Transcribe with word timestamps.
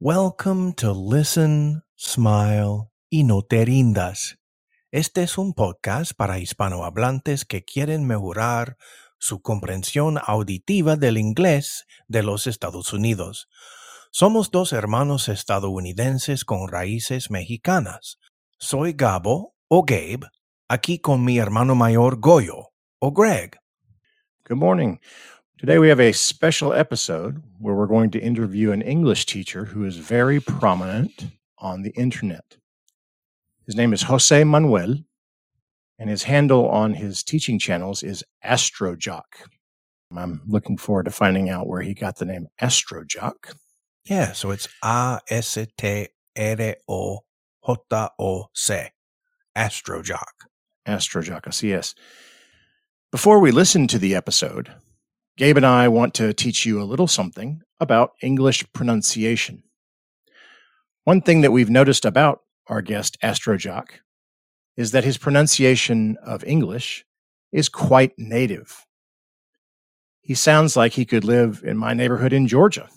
Welcome 0.00 0.72
to 0.78 0.92
Listen, 0.92 1.84
Smile 1.96 2.90
y 3.10 3.22
No 3.22 3.42
Te 3.42 3.64
Rindas. 3.64 4.40
Este 4.90 5.22
es 5.22 5.38
un 5.38 5.54
podcast 5.54 6.14
para 6.16 6.40
hispanohablantes 6.40 7.44
que 7.44 7.64
quieren 7.64 8.04
mejorar 8.04 8.76
su 9.18 9.40
comprensión 9.40 10.18
auditiva 10.26 10.96
del 10.96 11.16
inglés 11.16 11.86
de 12.08 12.24
los 12.24 12.48
Estados 12.48 12.92
Unidos. 12.92 13.48
Somos 14.10 14.50
dos 14.50 14.72
hermanos 14.72 15.28
estadounidenses 15.28 16.44
con 16.44 16.66
raíces 16.66 17.30
mexicanas. 17.30 18.18
Soy 18.58 18.94
Gabo 18.94 19.54
o 19.68 19.84
Gabe, 19.84 20.28
aquí 20.68 20.98
con 20.98 21.24
mi 21.24 21.38
hermano 21.38 21.76
mayor 21.76 22.18
Goyo 22.18 22.72
o 22.98 23.12
Greg. 23.12 23.60
Good 24.46 24.58
morning. 24.58 24.98
Today 25.56 25.78
we 25.78 25.88
have 25.88 26.00
a 26.00 26.12
special 26.12 26.72
episode 26.72 27.40
where 27.60 27.76
we're 27.76 27.86
going 27.86 28.10
to 28.10 28.18
interview 28.18 28.72
an 28.72 28.82
English 28.82 29.24
teacher 29.24 29.64
who 29.64 29.84
is 29.84 29.96
very 29.96 30.40
prominent 30.40 31.26
on 31.58 31.82
the 31.82 31.92
internet. 31.92 32.56
His 33.64 33.76
name 33.76 33.92
is 33.92 34.02
Jose 34.02 34.42
Manuel, 34.42 34.96
and 35.96 36.10
his 36.10 36.24
handle 36.24 36.68
on 36.68 36.94
his 36.94 37.22
teaching 37.22 37.60
channels 37.60 38.02
is 38.02 38.24
Astrojoc. 38.44 39.22
I'm 40.14 40.42
looking 40.44 40.76
forward 40.76 41.04
to 41.04 41.12
finding 41.12 41.50
out 41.50 41.68
where 41.68 41.82
he 41.82 41.94
got 41.94 42.16
the 42.16 42.24
name 42.24 42.48
Astrojoc. 42.60 43.54
Yeah, 44.04 44.32
so 44.32 44.50
it's 44.50 44.68
A 44.82 45.20
S 45.30 45.56
T 45.78 46.08
R 46.36 46.74
O 46.88 47.20
J 47.90 48.08
O 48.18 48.46
C. 48.52 48.88
Astrojoc. 49.56 50.24
Astrojoc, 50.86 51.42
así 51.42 51.72
es. 51.72 51.94
Before 53.12 53.38
we 53.38 53.52
listen 53.52 53.86
to 53.86 53.98
the 54.00 54.16
episode, 54.16 54.74
Gabe 55.36 55.56
and 55.56 55.66
I 55.66 55.88
want 55.88 56.14
to 56.14 56.32
teach 56.32 56.64
you 56.64 56.80
a 56.80 56.84
little 56.84 57.08
something 57.08 57.60
about 57.80 58.12
English 58.22 58.64
pronunciation. 58.72 59.64
One 61.02 61.20
thing 61.20 61.40
that 61.40 61.50
we've 61.50 61.70
noticed 61.70 62.04
about 62.04 62.42
our 62.68 62.80
guest, 62.80 63.18
Astrojoc, 63.20 63.86
is 64.76 64.92
that 64.92 65.02
his 65.02 65.18
pronunciation 65.18 66.16
of 66.24 66.44
English 66.44 67.04
is 67.50 67.68
quite 67.68 68.12
native. 68.16 68.86
He 70.20 70.34
sounds 70.34 70.76
like 70.76 70.92
he 70.92 71.04
could 71.04 71.24
live 71.24 71.62
in 71.64 71.76
my 71.76 71.94
neighborhood 71.94 72.32
in 72.32 72.46
Georgia, 72.46 72.88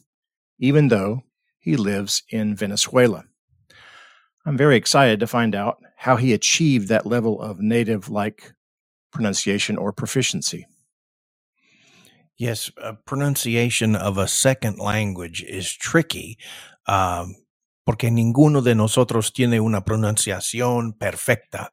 even 0.59 0.90
though 0.90 1.23
he 1.58 1.75
lives 1.75 2.22
in 2.30 2.56
Venezuela. 2.56 3.25
I'm 4.45 4.58
very 4.58 4.78
excited 4.78 5.19
to 5.22 5.28
find 5.28 5.56
out 5.56 5.78
how 5.97 6.17
he 6.17 6.34
achieved 6.34 6.88
that 6.88 7.08
level 7.08 7.42
of 7.42 7.59
native 7.59 8.09
like 8.09 8.53
pronunciation 9.12 9.75
or 9.75 9.92
proficiency. 9.92 10.67
Yes, 12.38 12.70
uh, 12.82 12.94
pronunciation 13.06 13.96
of 13.96 14.18
a 14.18 14.28
second 14.28 14.78
language 14.78 15.44
is 15.44 15.74
tricky 15.74 16.38
um, 16.88 17.36
porque 17.86 18.10
ninguno 18.12 18.64
de 18.64 18.76
nosotros 18.76 19.32
tiene 19.32 19.60
una 19.60 19.82
pronunciación 19.82 20.94
perfecta, 21.00 21.70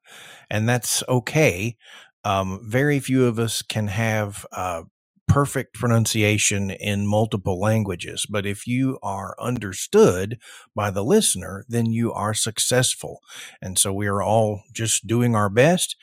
and 0.48 0.68
that's 0.68 1.02
okay. 1.08 1.76
Um, 2.24 2.60
very 2.64 2.98
few 2.98 3.26
of 3.26 3.38
us 3.38 3.60
can 3.62 3.88
have 3.88 4.46
uh, 4.52 4.84
perfect 5.28 5.74
pronunciation 5.74 6.70
in 6.70 7.06
multiple 7.06 7.60
languages, 7.60 8.24
but 8.30 8.46
if 8.46 8.66
you 8.66 8.98
are 9.02 9.34
understood 9.38 10.38
by 10.74 10.90
the 10.90 11.04
listener, 11.04 11.66
then 11.68 11.86
you 11.86 12.10
are 12.12 12.32
successful. 12.32 13.20
And 13.60 13.78
so 13.78 13.92
we 13.92 14.06
are 14.06 14.22
all 14.22 14.62
just 14.72 15.06
doing 15.06 15.34
our 15.34 15.50
best. 15.50 15.96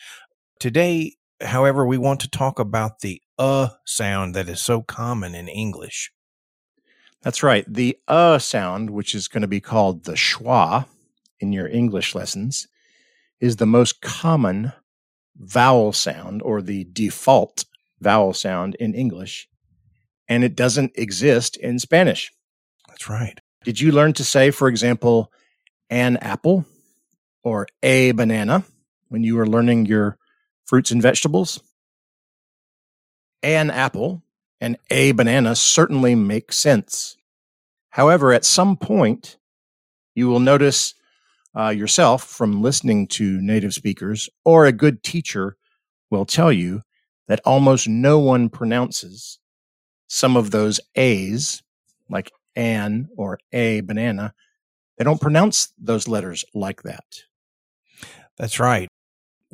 Today, 0.59 1.15
however, 1.41 1.85
we 1.85 1.97
want 1.97 2.19
to 2.21 2.29
talk 2.29 2.59
about 2.59 2.99
the 2.99 3.21
uh 3.41 3.69
sound 3.85 4.35
that 4.35 4.47
is 4.47 4.61
so 4.61 4.81
common 4.81 5.33
in 5.33 5.47
English. 5.47 6.11
That's 7.23 7.41
right. 7.43 7.65
The 7.67 7.97
uh 8.07 8.37
sound, 8.37 8.91
which 8.91 9.15
is 9.15 9.27
going 9.27 9.41
to 9.41 9.47
be 9.47 9.61
called 9.61 10.03
the 10.03 10.13
schwa 10.13 10.85
in 11.39 11.51
your 11.51 11.67
English 11.67 12.13
lessons, 12.13 12.67
is 13.39 13.55
the 13.55 13.65
most 13.65 14.01
common 14.01 14.73
vowel 15.35 15.91
sound 15.91 16.41
or 16.43 16.61
the 16.61 16.87
default 16.93 17.65
vowel 17.99 18.33
sound 18.33 18.75
in 18.75 18.93
English, 18.93 19.49
and 20.27 20.43
it 20.43 20.55
doesn't 20.55 20.91
exist 20.95 21.57
in 21.57 21.79
Spanish. 21.79 22.31
That's 22.87 23.09
right. 23.09 23.39
Did 23.63 23.79
you 23.79 23.91
learn 23.91 24.13
to 24.13 24.23
say, 24.23 24.51
for 24.51 24.67
example, 24.67 25.31
an 25.89 26.17
apple 26.17 26.65
or 27.43 27.67
a 27.81 28.11
banana 28.11 28.63
when 29.09 29.23
you 29.23 29.35
were 29.35 29.47
learning 29.47 29.87
your 29.87 30.17
fruits 30.65 30.91
and 30.91 31.01
vegetables? 31.01 31.59
An 33.43 33.69
apple 33.69 34.23
and 34.59 34.77
a 34.89 35.11
banana 35.13 35.55
certainly 35.55 36.15
make 36.15 36.53
sense. 36.53 37.17
However, 37.89 38.31
at 38.31 38.45
some 38.45 38.77
point, 38.77 39.37
you 40.15 40.27
will 40.27 40.39
notice 40.39 40.93
uh, 41.57 41.69
yourself 41.69 42.23
from 42.23 42.61
listening 42.61 43.07
to 43.07 43.41
native 43.41 43.73
speakers, 43.73 44.29
or 44.45 44.65
a 44.65 44.71
good 44.71 45.03
teacher 45.03 45.57
will 46.09 46.25
tell 46.25 46.51
you 46.51 46.81
that 47.27 47.41
almost 47.45 47.87
no 47.87 48.19
one 48.19 48.49
pronounces 48.49 49.39
some 50.07 50.37
of 50.37 50.51
those 50.51 50.79
A's, 50.95 51.63
like 52.09 52.31
an 52.55 53.09
or 53.15 53.39
a 53.51 53.81
banana. 53.81 54.33
They 54.97 55.03
don't 55.03 55.21
pronounce 55.21 55.73
those 55.77 56.07
letters 56.07 56.45
like 56.53 56.83
that. 56.83 57.05
That's 58.37 58.59
right. 58.59 58.87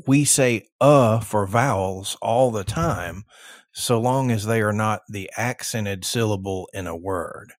We 0.05 0.25
say 0.25 0.67
uh 0.81 1.19
for 1.19 1.47
vowels 1.47 2.17
all 2.21 2.51
the 2.51 2.63
time, 2.63 3.23
so 3.79 3.99
long 3.99 4.31
as 4.31 4.47
they 4.47 4.59
are 4.59 4.73
not 4.73 5.03
the 5.07 5.29
accented 5.37 6.03
syllable 6.03 6.67
in 6.73 6.87
a 6.87 6.95
word. 6.95 7.53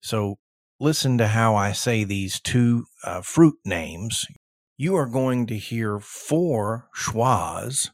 So 0.00 0.38
listen 0.80 1.18
to 1.18 1.26
how 1.26 1.54
I 1.54 1.72
say 1.72 2.04
these 2.04 2.40
two 2.40 2.86
uh, 3.04 3.20
fruit 3.20 3.56
names. 3.62 4.26
You 4.78 4.96
are 4.96 5.06
going 5.06 5.46
to 5.48 5.58
hear 5.58 5.98
four 5.98 6.88
schwas 6.96 7.90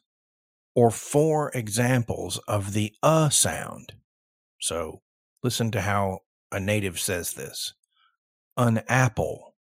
or 0.77 0.93
four 0.93 1.51
examples 1.53 2.39
of 2.47 2.75
the 2.75 2.93
uh 3.03 3.29
sound. 3.29 3.95
So 4.61 5.01
listen 5.43 5.73
to 5.73 5.81
how 5.81 6.21
a 6.53 6.61
native 6.61 7.01
says 7.01 7.33
this. 7.33 7.75
An 8.57 8.85
apple, 8.87 9.57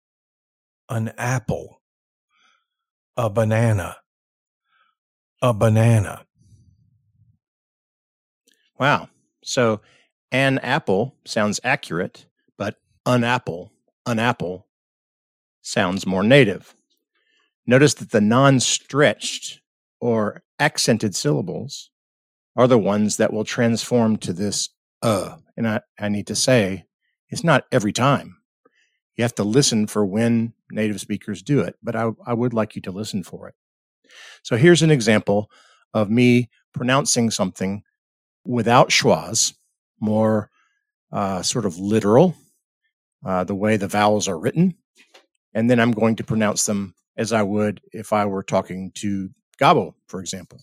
an 0.89 1.13
apple, 1.15 1.79
a 3.15 3.29
banana, 3.29 3.97
a 5.43 5.53
banana. 5.53 6.25
Wow. 8.81 9.09
So 9.43 9.81
an 10.31 10.57
apple 10.57 11.15
sounds 11.23 11.59
accurate, 11.63 12.25
but 12.57 12.77
an 13.05 13.23
apple, 13.23 13.71
an 14.07 14.17
apple 14.17 14.65
sounds 15.61 16.07
more 16.07 16.23
native. 16.23 16.73
Notice 17.67 17.93
that 17.93 18.09
the 18.09 18.21
non 18.21 18.59
stretched 18.59 19.61
or 19.99 20.41
accented 20.57 21.15
syllables 21.15 21.91
are 22.55 22.67
the 22.67 22.79
ones 22.79 23.17
that 23.17 23.31
will 23.31 23.43
transform 23.43 24.17
to 24.17 24.33
this 24.33 24.69
uh. 25.03 25.35
And 25.55 25.67
I, 25.67 25.81
I 25.99 26.09
need 26.09 26.25
to 26.27 26.35
say, 26.35 26.85
it's 27.29 27.43
not 27.43 27.65
every 27.71 27.93
time. 27.93 28.37
You 29.15 29.23
have 29.23 29.35
to 29.35 29.43
listen 29.43 29.85
for 29.85 30.03
when 30.03 30.53
native 30.71 30.99
speakers 30.99 31.43
do 31.43 31.59
it, 31.59 31.75
but 31.83 31.95
I, 31.95 32.09
I 32.25 32.33
would 32.33 32.55
like 32.55 32.75
you 32.75 32.81
to 32.81 32.91
listen 32.91 33.21
for 33.21 33.47
it. 33.47 33.53
So 34.41 34.57
here's 34.57 34.81
an 34.81 34.89
example 34.89 35.51
of 35.93 36.09
me 36.09 36.49
pronouncing 36.73 37.29
something 37.29 37.83
without 38.45 38.89
schwas, 38.89 39.53
more 39.99 40.49
uh, 41.11 41.41
sort 41.41 41.65
of 41.65 41.77
literal, 41.77 42.35
uh, 43.25 43.43
the 43.43 43.55
way 43.55 43.77
the 43.77 43.87
vowels 43.87 44.27
are 44.27 44.39
written. 44.39 44.75
And 45.53 45.69
then 45.69 45.79
I'm 45.79 45.91
going 45.91 46.15
to 46.17 46.23
pronounce 46.23 46.65
them 46.65 46.95
as 47.17 47.33
I 47.33 47.43
would 47.43 47.81
if 47.91 48.13
I 48.13 48.25
were 48.25 48.43
talking 48.43 48.91
to 48.95 49.29
Gabo, 49.59 49.93
for 50.07 50.19
example. 50.19 50.59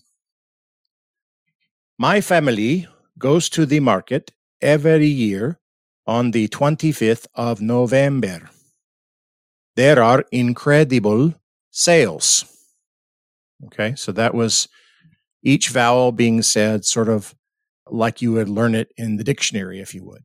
My 1.97 2.21
family 2.21 2.87
goes 3.17 3.49
to 3.49 3.65
the 3.65 3.79
market 3.79 4.31
every 4.61 5.07
year 5.07 5.59
on 6.07 6.31
the 6.31 6.47
25th 6.47 7.27
of 7.35 7.61
November. 7.61 8.49
There 9.75 10.01
are 10.01 10.25
incredible 10.31 11.35
sales. 11.71 12.45
Okay, 13.65 13.95
so 13.95 14.11
that 14.13 14.33
was 14.33 14.67
each 15.43 15.69
vowel 15.69 16.11
being 16.11 16.41
said 16.41 16.85
sort 16.85 17.09
of 17.09 17.35
like 17.91 18.21
you 18.21 18.33
would 18.33 18.49
learn 18.49 18.75
it 18.75 18.91
in 18.97 19.17
the 19.17 19.23
dictionary, 19.23 19.79
if 19.79 19.93
you 19.93 20.03
would. 20.05 20.23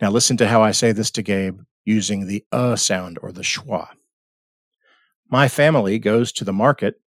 Now, 0.00 0.10
listen 0.10 0.36
to 0.38 0.48
how 0.48 0.62
I 0.62 0.72
say 0.72 0.92
this 0.92 1.10
to 1.12 1.22
Gabe 1.22 1.60
using 1.84 2.26
the 2.26 2.44
uh 2.52 2.76
sound 2.76 3.18
or 3.22 3.32
the 3.32 3.42
schwa. 3.42 3.88
My 5.28 5.48
family 5.48 5.98
goes 5.98 6.32
to 6.32 6.44
the 6.44 6.52
market 6.52 7.00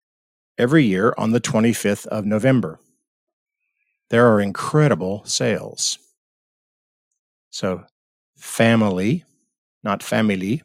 every 0.58 0.84
year 0.84 1.14
on 1.18 1.32
the 1.32 1.42
25th 1.42 2.06
of 2.08 2.26
November. 2.26 2.80
There 4.10 4.32
are 4.32 4.42
incredible 4.42 5.24
sales. 5.26 6.00
So, 7.52 7.86
family, 8.38 9.24
not 9.84 10.04
family, 10.04 10.64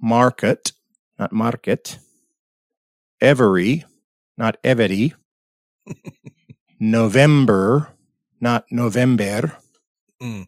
market, 0.00 0.72
not 1.18 1.32
market, 1.32 1.98
every, 3.20 3.84
not 4.36 4.56
every, 4.62 5.14
November, 6.80 7.93
not 8.40 8.64
November. 8.70 9.56
Mm. 10.22 10.46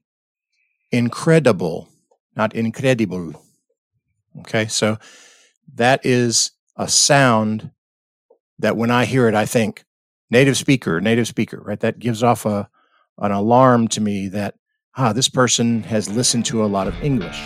Incredible, 0.93 1.89
not 2.35 2.55
incredible. 2.55 3.43
Okay, 4.41 4.67
so 4.67 4.99
that 5.75 6.05
is 6.05 6.53
a 6.77 6.89
sound 6.89 7.71
that 8.59 8.77
when 8.77 8.91
I 8.91 9.05
hear 9.05 9.29
it, 9.29 9.35
I 9.35 9.47
think 9.47 9.85
native 10.31 10.57
speaker, 10.57 11.01
native 11.01 11.29
speaker, 11.29 11.61
right? 11.61 11.81
That 11.81 11.99
gives 11.99 12.23
off 12.23 12.47
a 12.47 12.69
an 13.19 13.33
alarm 13.33 13.89
to 13.89 14.01
me 14.01 14.29
that 14.29 14.55
ah, 14.97 15.13
this 15.13 15.29
person 15.29 15.83
has 15.85 16.09
listened 16.09 16.45
to 16.47 16.65
a 16.65 16.67
lot 16.67 16.87
of 16.87 16.95
English. 17.03 17.41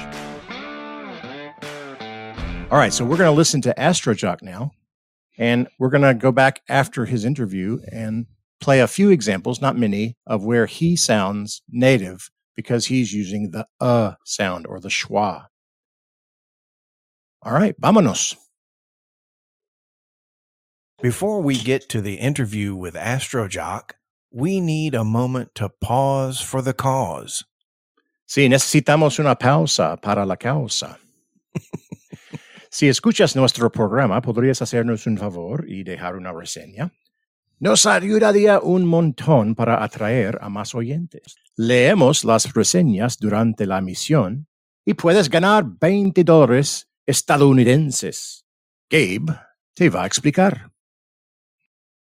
All 2.70 2.78
right, 2.78 2.92
so 2.92 3.04
we're 3.04 3.16
going 3.16 3.30
to 3.30 3.36
listen 3.36 3.60
to 3.62 3.74
Astrojoc 3.76 4.42
now, 4.42 4.72
and 5.36 5.68
we're 5.78 5.90
going 5.90 6.02
to 6.02 6.14
go 6.14 6.30
back 6.30 6.62
after 6.68 7.04
his 7.04 7.24
interview 7.24 7.80
and 7.90 8.26
play 8.60 8.80
a 8.80 8.86
few 8.86 9.10
examples, 9.10 9.60
not 9.60 9.76
many, 9.76 10.16
of 10.26 10.44
where 10.44 10.66
he 10.66 10.96
sounds 10.96 11.62
native 11.68 12.30
because 12.54 12.86
he's 12.86 13.12
using 13.12 13.50
the 13.50 13.66
uh 13.80 14.12
sound 14.24 14.66
or 14.66 14.80
the 14.80 14.88
schwa. 14.88 15.46
All 17.42 17.52
right, 17.52 17.74
vámonos. 17.80 18.36
Before 21.00 21.40
we 21.40 21.56
get 21.56 21.88
to 21.88 22.02
the 22.02 22.16
interview 22.16 22.74
with 22.74 22.94
Astrojoc, 22.94 23.92
we 24.30 24.60
need 24.60 24.94
a 24.94 25.02
moment 25.02 25.54
to 25.54 25.70
pause 25.80 26.42
for 26.42 26.60
the 26.60 26.74
cause. 26.74 27.42
Sí, 28.28 28.48
necesitamos 28.48 29.18
una 29.18 29.34
pausa 29.34 29.98
para 30.00 30.26
la 30.26 30.36
causa. 30.36 30.98
si 32.70 32.86
escuchas 32.88 33.34
nuestro 33.34 33.70
programa, 33.70 34.20
podrías 34.20 34.60
hacernos 34.60 35.06
un 35.06 35.16
favor 35.16 35.64
y 35.66 35.82
dejar 35.82 36.16
una 36.16 36.32
reseña. 36.32 36.92
Nos 37.62 37.84
ayudaría 37.84 38.58
un 38.58 38.86
montón 38.86 39.54
para 39.54 39.84
atraer 39.84 40.38
a 40.40 40.48
más 40.48 40.74
oyentes. 40.74 41.36
Leemos 41.56 42.24
las 42.24 42.54
reseñas 42.54 43.18
durante 43.18 43.66
la 43.66 43.76
emisión 43.80 44.48
y 44.86 44.94
puedes 44.94 45.28
ganar 45.28 45.66
20 45.78 46.24
dólares 46.24 46.88
estadounidenses. 47.04 48.46
Gabe 48.88 49.38
te 49.74 49.90
va 49.90 50.04
a 50.04 50.06
explicar. 50.06 50.70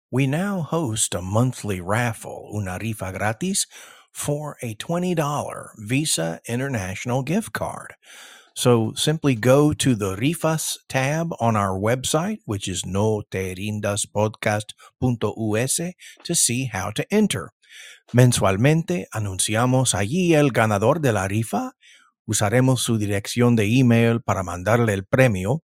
We 0.10 0.26
now 0.26 0.62
host 0.62 1.14
a 1.16 1.22
monthly 1.22 1.82
raffle, 1.82 2.48
una 2.54 2.80
rifa 2.80 3.12
gratis, 3.12 3.68
for 4.14 4.56
a 4.62 4.76
$20 4.76 5.72
Visa 5.78 6.40
International 6.48 7.24
gift 7.24 7.52
card. 7.52 7.96
So 8.54 8.92
simply 8.96 9.36
go 9.36 9.72
to 9.74 9.96
the 9.96 10.18
Rifas 10.18 10.78
tab 10.90 11.34
on 11.40 11.56
our 11.56 11.80
website, 11.80 12.40
which 12.46 12.68
is 12.68 12.84
noterrindaspodcast.us, 12.84 15.80
to 16.24 16.36
see 16.36 16.66
how 16.66 16.92
to 16.92 17.14
enter. 17.14 17.54
Mensualmente 18.14 19.08
anunciamos 19.14 19.96
allí 19.96 20.34
el 20.34 20.52
ganador 20.52 21.00
de 21.02 21.14
la 21.14 21.28
rifa. 21.28 21.72
Usaremos 22.28 22.82
su 22.82 22.98
dirección 22.98 23.56
de 23.56 23.66
email 23.66 24.22
para 24.22 24.44
mandarle 24.44 24.94
el 24.94 25.06
premio. 25.06 25.62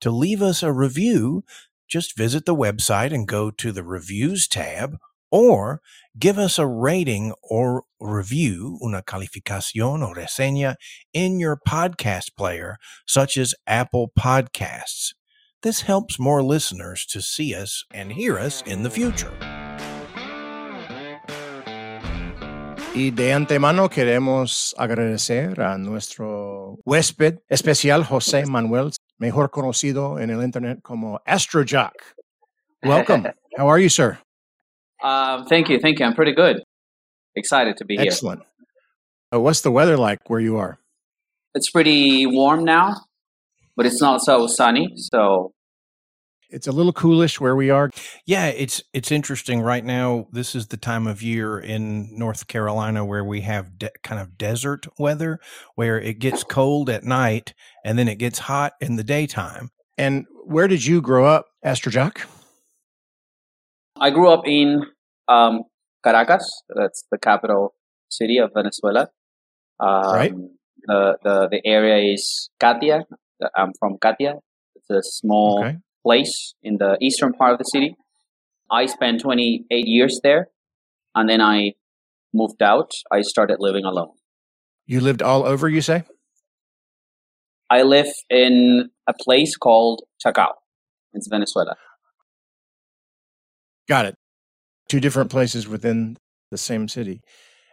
To 0.00 0.10
leave 0.10 0.42
us 0.42 0.62
a 0.62 0.72
review, 0.72 1.44
just 1.88 2.16
visit 2.16 2.44
the 2.44 2.54
website 2.54 3.14
and 3.14 3.26
go 3.26 3.50
to 3.50 3.72
the 3.72 3.82
reviews 3.82 4.46
tab 4.48 4.98
or 5.32 5.80
give 6.18 6.38
us 6.38 6.58
a 6.58 6.66
rating 6.66 7.32
or 7.42 7.84
review, 7.98 8.78
una 8.82 9.02
calificación 9.02 10.02
o 10.02 10.14
reseña 10.14 10.76
in 11.12 11.40
your 11.40 11.58
podcast 11.66 12.36
player, 12.36 12.76
such 13.06 13.36
as 13.36 13.54
Apple 13.66 14.12
Podcasts. 14.16 15.14
This 15.62 15.80
helps 15.82 16.18
more 16.18 16.42
listeners 16.42 17.06
to 17.06 17.22
see 17.22 17.54
us 17.54 17.84
and 17.92 18.12
hear 18.12 18.38
us 18.38 18.62
in 18.66 18.82
the 18.82 18.90
future. 18.90 19.32
Y 22.94 23.08
de 23.08 23.32
antemano 23.32 23.88
queremos 23.88 24.74
agradecer 24.76 25.58
a 25.60 25.78
nuestro 25.78 26.78
huésped 26.84 27.38
especial 27.48 28.04
José 28.04 28.44
Manuel, 28.44 28.90
mejor 29.18 29.50
conocido 29.50 30.20
en 30.20 30.28
el 30.28 30.42
internet 30.42 30.80
como 30.82 31.18
Astrojoc. 31.26 31.94
Welcome. 32.82 33.28
How 33.56 33.68
are 33.68 33.78
you, 33.78 33.88
sir? 33.88 34.18
Um, 35.02 35.46
thank 35.46 35.68
you, 35.68 35.78
thank 35.80 35.98
you. 35.98 36.06
I'm 36.06 36.14
pretty 36.14 36.32
good. 36.32 36.62
Excited 37.34 37.76
to 37.78 37.84
be 37.84 37.96
here. 37.96 38.06
Excellent. 38.06 38.42
Uh, 39.34 39.40
what's 39.40 39.62
the 39.62 39.70
weather 39.70 39.96
like 39.96 40.28
where 40.28 40.40
you 40.40 40.56
are? 40.58 40.78
It's 41.54 41.70
pretty 41.70 42.26
warm 42.26 42.64
now, 42.64 42.96
but 43.76 43.86
it's 43.86 44.00
not 44.00 44.22
so 44.22 44.46
sunny. 44.46 44.92
So 44.96 45.52
It's 46.50 46.66
a 46.66 46.72
little 46.72 46.92
coolish 46.92 47.40
where 47.40 47.56
we 47.56 47.70
are. 47.70 47.90
Yeah, 48.26 48.46
it's 48.46 48.82
it's 48.92 49.10
interesting 49.10 49.62
right 49.62 49.84
now. 49.84 50.28
This 50.32 50.54
is 50.54 50.66
the 50.68 50.76
time 50.76 51.06
of 51.06 51.22
year 51.22 51.58
in 51.58 52.16
North 52.16 52.46
Carolina 52.46 53.04
where 53.04 53.24
we 53.24 53.40
have 53.40 53.78
de- 53.78 53.90
kind 54.02 54.20
of 54.20 54.36
desert 54.36 54.86
weather, 54.98 55.38
where 55.74 55.98
it 55.98 56.18
gets 56.18 56.44
cold 56.44 56.90
at 56.90 57.04
night 57.04 57.54
and 57.84 57.98
then 57.98 58.08
it 58.08 58.16
gets 58.18 58.38
hot 58.40 58.74
in 58.80 58.96
the 58.96 59.04
daytime. 59.04 59.70
And 59.96 60.26
where 60.44 60.68
did 60.68 60.84
you 60.84 61.00
grow 61.00 61.26
up, 61.26 61.46
Astrojoc? 61.64 62.26
I 64.00 64.10
grew 64.10 64.30
up 64.30 64.42
in 64.46 64.84
um, 65.28 65.62
Caracas. 66.04 66.44
That's 66.74 67.04
the 67.10 67.18
capital 67.18 67.74
city 68.08 68.38
of 68.38 68.50
Venezuela. 68.54 69.08
Um, 69.80 70.14
Right. 70.14 70.32
The, 70.84 71.16
the 71.22 71.48
the 71.52 71.60
area 71.64 72.12
is 72.12 72.50
Catia. 72.60 73.04
I'm 73.56 73.70
from 73.78 73.98
Catia. 74.02 74.34
It's 74.74 74.90
a 74.90 75.00
small 75.02 75.60
Okay. 75.64 75.78
place 76.04 76.54
in 76.62 76.78
the 76.78 76.96
eastern 77.00 77.32
part 77.34 77.52
of 77.52 77.58
the 77.58 77.64
city. 77.64 77.94
I 78.70 78.86
spent 78.86 79.20
28 79.20 79.64
years 79.86 80.20
there, 80.24 80.48
and 81.14 81.28
then 81.28 81.40
I 81.40 81.74
moved 82.34 82.62
out. 82.62 82.90
I 83.12 83.20
started 83.22 83.58
living 83.60 83.84
alone. 83.84 84.10
You 84.86 85.00
lived 85.00 85.22
all 85.22 85.44
over, 85.44 85.68
you 85.68 85.82
say? 85.82 86.02
I 87.70 87.82
live 87.82 88.10
in 88.28 88.90
a 89.06 89.12
place 89.14 89.56
called 89.56 90.02
Chacao. 90.20 90.54
It's 91.12 91.28
Venezuela. 91.28 91.76
Got 93.88 94.06
it. 94.06 94.16
Two 94.92 95.00
different 95.00 95.30
places 95.30 95.66
within 95.66 96.18
the 96.50 96.58
same 96.58 96.86
city. 96.86 97.22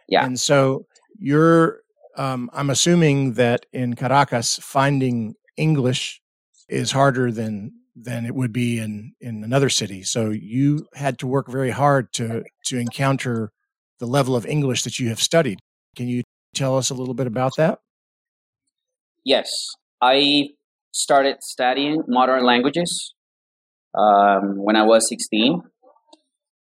Yeah. 0.08 0.24
And 0.24 0.40
so 0.40 0.86
you're, 1.18 1.82
um, 2.16 2.48
I'm 2.54 2.70
assuming 2.70 3.34
that 3.34 3.66
in 3.74 3.94
Caracas, 3.94 4.58
finding 4.62 5.34
English 5.58 6.22
is 6.66 6.92
harder 6.92 7.30
than 7.30 7.72
than 7.94 8.24
it 8.24 8.34
would 8.34 8.54
be 8.54 8.78
in 8.78 9.12
in 9.20 9.44
another 9.44 9.68
city. 9.68 10.02
So 10.02 10.30
you 10.30 10.86
had 10.94 11.18
to 11.18 11.26
work 11.26 11.46
very 11.46 11.72
hard 11.72 12.10
to 12.14 12.42
to 12.68 12.78
encounter 12.78 13.52
the 13.98 14.06
level 14.06 14.34
of 14.34 14.46
English 14.46 14.84
that 14.84 14.98
you 14.98 15.10
have 15.10 15.20
studied. 15.20 15.58
Can 15.96 16.08
you 16.08 16.22
tell 16.54 16.78
us 16.78 16.88
a 16.88 16.94
little 16.94 17.12
bit 17.12 17.26
about 17.26 17.52
that? 17.58 17.80
Yes, 19.26 19.76
I 20.00 20.54
started 20.90 21.42
studying 21.42 22.02
modern 22.08 22.44
languages 22.46 23.14
um, 23.92 24.56
when 24.56 24.76
I 24.76 24.84
was 24.84 25.06
16. 25.06 25.60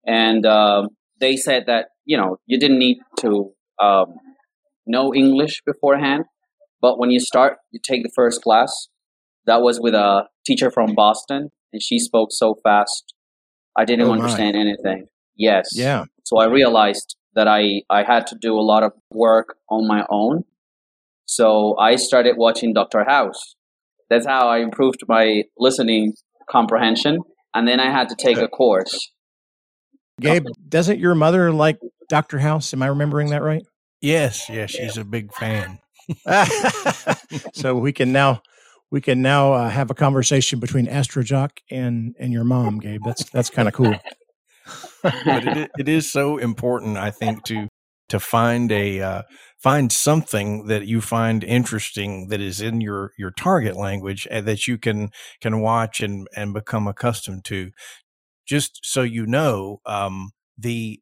And 0.08 0.46
um, 0.46 0.88
they 1.20 1.36
said 1.36 1.64
that, 1.66 1.88
you 2.06 2.16
know, 2.16 2.38
you 2.46 2.58
didn't 2.58 2.78
need 2.78 2.96
to 3.20 3.52
um, 3.80 4.14
know 4.86 5.14
English 5.14 5.60
beforehand. 5.66 6.24
But 6.80 6.98
when 6.98 7.10
you 7.10 7.20
start, 7.20 7.58
you 7.70 7.78
take 7.86 8.02
the 8.02 8.10
first 8.14 8.40
class. 8.42 8.88
That 9.44 9.60
was 9.60 9.78
with 9.80 9.94
a 9.94 10.24
teacher 10.46 10.70
from 10.70 10.94
Boston, 10.94 11.50
and 11.72 11.82
she 11.82 11.98
spoke 11.98 12.30
so 12.32 12.56
fast. 12.62 13.12
I 13.76 13.84
didn't 13.84 14.06
Oh, 14.06 14.12
understand 14.12 14.56
anything. 14.56 15.06
Yes. 15.36 15.68
Yeah. 15.74 16.04
So 16.24 16.38
I 16.38 16.46
realized 16.46 17.16
that 17.34 17.46
I, 17.46 17.82
I 17.90 18.02
had 18.02 18.26
to 18.28 18.36
do 18.40 18.54
a 18.54 18.62
lot 18.62 18.82
of 18.82 18.92
work 19.12 19.56
on 19.70 19.86
my 19.86 20.04
own. 20.10 20.44
So 21.26 21.76
I 21.78 21.96
started 21.96 22.36
watching 22.36 22.72
Dr. 22.72 23.04
House. 23.04 23.54
That's 24.10 24.26
how 24.26 24.48
I 24.48 24.58
improved 24.58 25.02
my 25.06 25.44
listening 25.58 26.14
comprehension. 26.50 27.18
And 27.54 27.68
then 27.68 27.78
I 27.78 27.90
had 27.90 28.08
to 28.08 28.16
take 28.16 28.38
a 28.38 28.48
course. 28.48 29.10
Gabe, 30.20 30.46
doesn't 30.68 30.98
your 30.98 31.14
mother 31.14 31.52
like 31.52 31.78
Dr. 32.08 32.38
House? 32.38 32.72
Am 32.72 32.82
I 32.82 32.87
remembering 32.87 33.30
that 33.30 33.42
right? 33.42 33.62
Yes, 34.00 34.48
yes, 34.48 34.70
she's 34.70 34.96
a 34.96 35.04
big 35.04 35.32
fan. 35.32 35.78
so 37.52 37.75
we 37.75 37.92
can 37.92 38.12
now 38.12 38.42
we 38.90 39.00
can 39.00 39.20
now 39.20 39.52
uh, 39.52 39.68
have 39.68 39.90
a 39.90 39.94
conversation 39.94 40.60
between 40.60 40.87
Astrojoc 40.87 41.50
and 41.70 42.14
and 42.18 42.32
your 42.32 42.44
mom, 42.44 42.78
Gabe. 42.78 43.02
That's 43.04 43.28
that's 43.30 43.50
kind 43.50 43.68
of 43.68 43.75
cool. 43.75 43.94
but 45.02 45.46
it, 45.46 45.70
it 45.78 45.88
is 45.88 46.10
so 46.10 46.38
important, 46.38 46.96
I 46.96 47.10
think, 47.10 47.44
to 47.44 47.68
to 48.08 48.18
find 48.18 48.72
a 48.72 49.00
uh, 49.00 49.22
find 49.58 49.92
something 49.92 50.66
that 50.66 50.87
you 50.87 51.00
find 51.00 51.44
interesting 51.44 52.28
that 52.28 52.40
is 52.40 52.60
in 52.60 52.80
your 52.80 53.12
your 53.18 53.30
target 53.30 53.76
language 53.76 54.26
and 54.30 54.46
that 54.46 54.66
you 54.66 54.78
can 54.78 55.10
can 55.40 55.60
watch 55.60 56.00
and 56.00 56.26
and 56.34 56.54
become 56.54 56.87
accustomed 56.87 57.44
to. 57.46 57.70
Just 58.48 58.80
so 58.82 59.02
you 59.02 59.26
know, 59.26 59.80
um, 59.86 60.30
the 60.56 61.00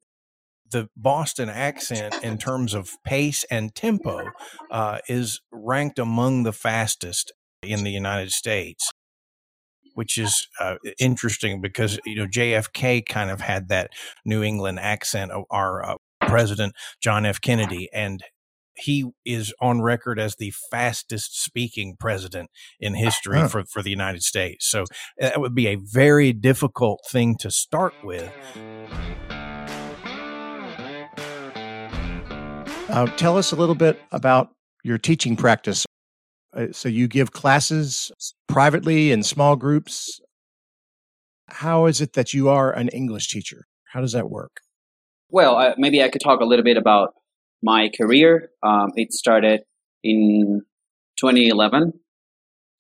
the 0.69 0.89
Boston 0.97 1.49
accent 1.49 2.17
in 2.25 2.39
terms 2.39 2.75
of 2.75 2.91
pace 3.05 3.45
and 3.51 3.73
tempo 3.75 4.31
uh, 4.71 4.99
is 5.09 5.41
ranked 5.53 5.99
among 5.99 6.43
the 6.43 6.53
fastest 6.53 7.33
in 7.63 7.85
the 7.85 7.91
United 7.91 8.33
States 8.33 8.93
which 9.97 10.19
is 10.19 10.47
uh, 10.61 10.77
interesting 10.99 11.61
because 11.63 11.99
you 12.05 12.17
know 12.17 12.27
JFK 12.27 13.05
kind 13.07 13.31
of 13.31 13.41
had 13.41 13.69
that 13.69 13.91
New 14.27 14.43
England 14.43 14.79
accent 14.79 15.33
of 15.33 15.45
our 15.51 15.83
uh, 15.83 15.97
president 16.21 16.75
John 17.03 17.25
F. 17.25 17.41
Kennedy, 17.41 17.89
and 17.93 18.23
he 18.77 19.07
is 19.25 19.53
on 19.61 19.81
record 19.81 20.19
as 20.19 20.37
the 20.37 20.53
fastest 20.71 21.43
speaking 21.43 21.97
president 21.99 22.51
in 22.81 22.95
history 22.95 23.39
Huh. 23.39 23.49
for, 23.49 23.65
for 23.65 23.83
the 23.83 23.91
United 23.91 24.23
States. 24.23 24.69
So 24.69 24.85
that 25.19 25.41
would 25.41 25.55
be 25.55 25.67
a 25.69 25.77
very 25.77 26.33
difficult 26.33 27.01
thing 27.11 27.37
to 27.41 27.51
start 27.51 27.95
with. 28.03 28.31
Uh, 32.89 33.07
tell 33.17 33.37
us 33.37 33.53
a 33.53 33.57
little 33.57 33.75
bit 33.75 34.01
about 34.13 34.51
your 34.85 34.97
teaching 34.97 35.37
practice. 35.37 35.85
Uh, 36.57 36.67
so 36.73 36.89
you 36.89 37.09
give 37.09 37.33
classes 37.33 38.11
privately 38.49 39.11
in 39.11 39.23
small 39.23 39.57
groups. 39.57 40.21
How 41.49 41.87
is 41.87 42.01
it 42.01 42.15
that 42.15 42.33
you 42.33 42.49
are 42.49 42.73
an 42.73 42.89
English 42.89 43.29
teacher? 43.29 43.67
How 43.93 44.01
does 44.01 44.13
that 44.13 44.31
work? 44.31 44.61
Well, 45.29 45.57
uh, 45.57 45.75
maybe 45.77 46.03
I 46.03 46.09
could 46.09 46.23
talk 46.23 46.41
a 46.41 46.45
little 46.45 46.65
bit 46.65 46.77
about 46.77 47.15
my 47.63 47.91
career. 47.97 48.51
Um, 48.63 48.91
it 48.97 49.13
started 49.13 49.63
in 50.03 50.63
2011. 51.19 51.93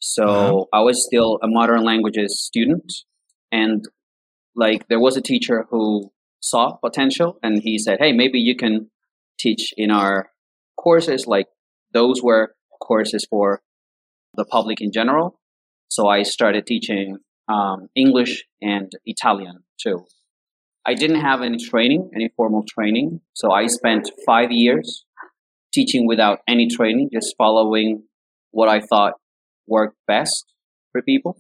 So 0.00 0.25
Uh-huh. 0.25 0.64
I 0.73 0.80
was 0.83 1.04
still 1.04 1.38
a 1.42 1.49
modern 1.49 1.83
languages 1.85 2.40
student. 2.45 2.92
And 3.50 3.85
like 4.54 4.88
there 4.88 5.00
was 5.00 5.16
a 5.16 5.23
teacher 5.23 5.66
who 5.71 6.12
saw 6.40 6.76
potential 6.76 7.38
and 7.42 7.62
he 7.62 7.78
said, 7.78 7.99
Hey, 8.00 8.12
maybe 8.12 8.38
you 8.38 8.54
can 8.56 8.90
teach 9.38 9.73
in 9.76 9.90
our 9.90 10.30
courses. 10.76 11.26
Like 11.26 11.47
those 11.92 12.23
were 12.23 12.54
courses 12.80 13.26
for 13.28 13.62
the 14.35 14.45
public 14.45 14.80
in 14.80 14.92
general. 14.92 15.40
So 15.88 16.09
I 16.09 16.23
started 16.23 16.66
teaching 16.66 17.18
um, 17.49 17.88
English 17.95 18.45
and 18.61 18.92
Italian 19.04 19.64
too. 19.80 20.06
I 20.87 20.95
didn't 20.95 21.21
have 21.21 21.43
any 21.43 21.59
training, 21.59 22.11
any 22.14 22.31
formal 22.37 22.64
training. 22.69 23.21
So 23.35 23.50
I 23.50 23.66
spent 23.66 24.11
five 24.25 24.52
years 24.52 25.05
teaching 25.75 26.07
without 26.07 26.38
any 26.49 26.69
training, 26.69 27.11
just 27.12 27.35
following 27.37 28.05
what 28.52 28.69
I 28.69 28.81
thought 28.81 29.14
worked 29.66 29.97
best 30.07 30.47
for 30.93 31.02
people. 31.02 31.38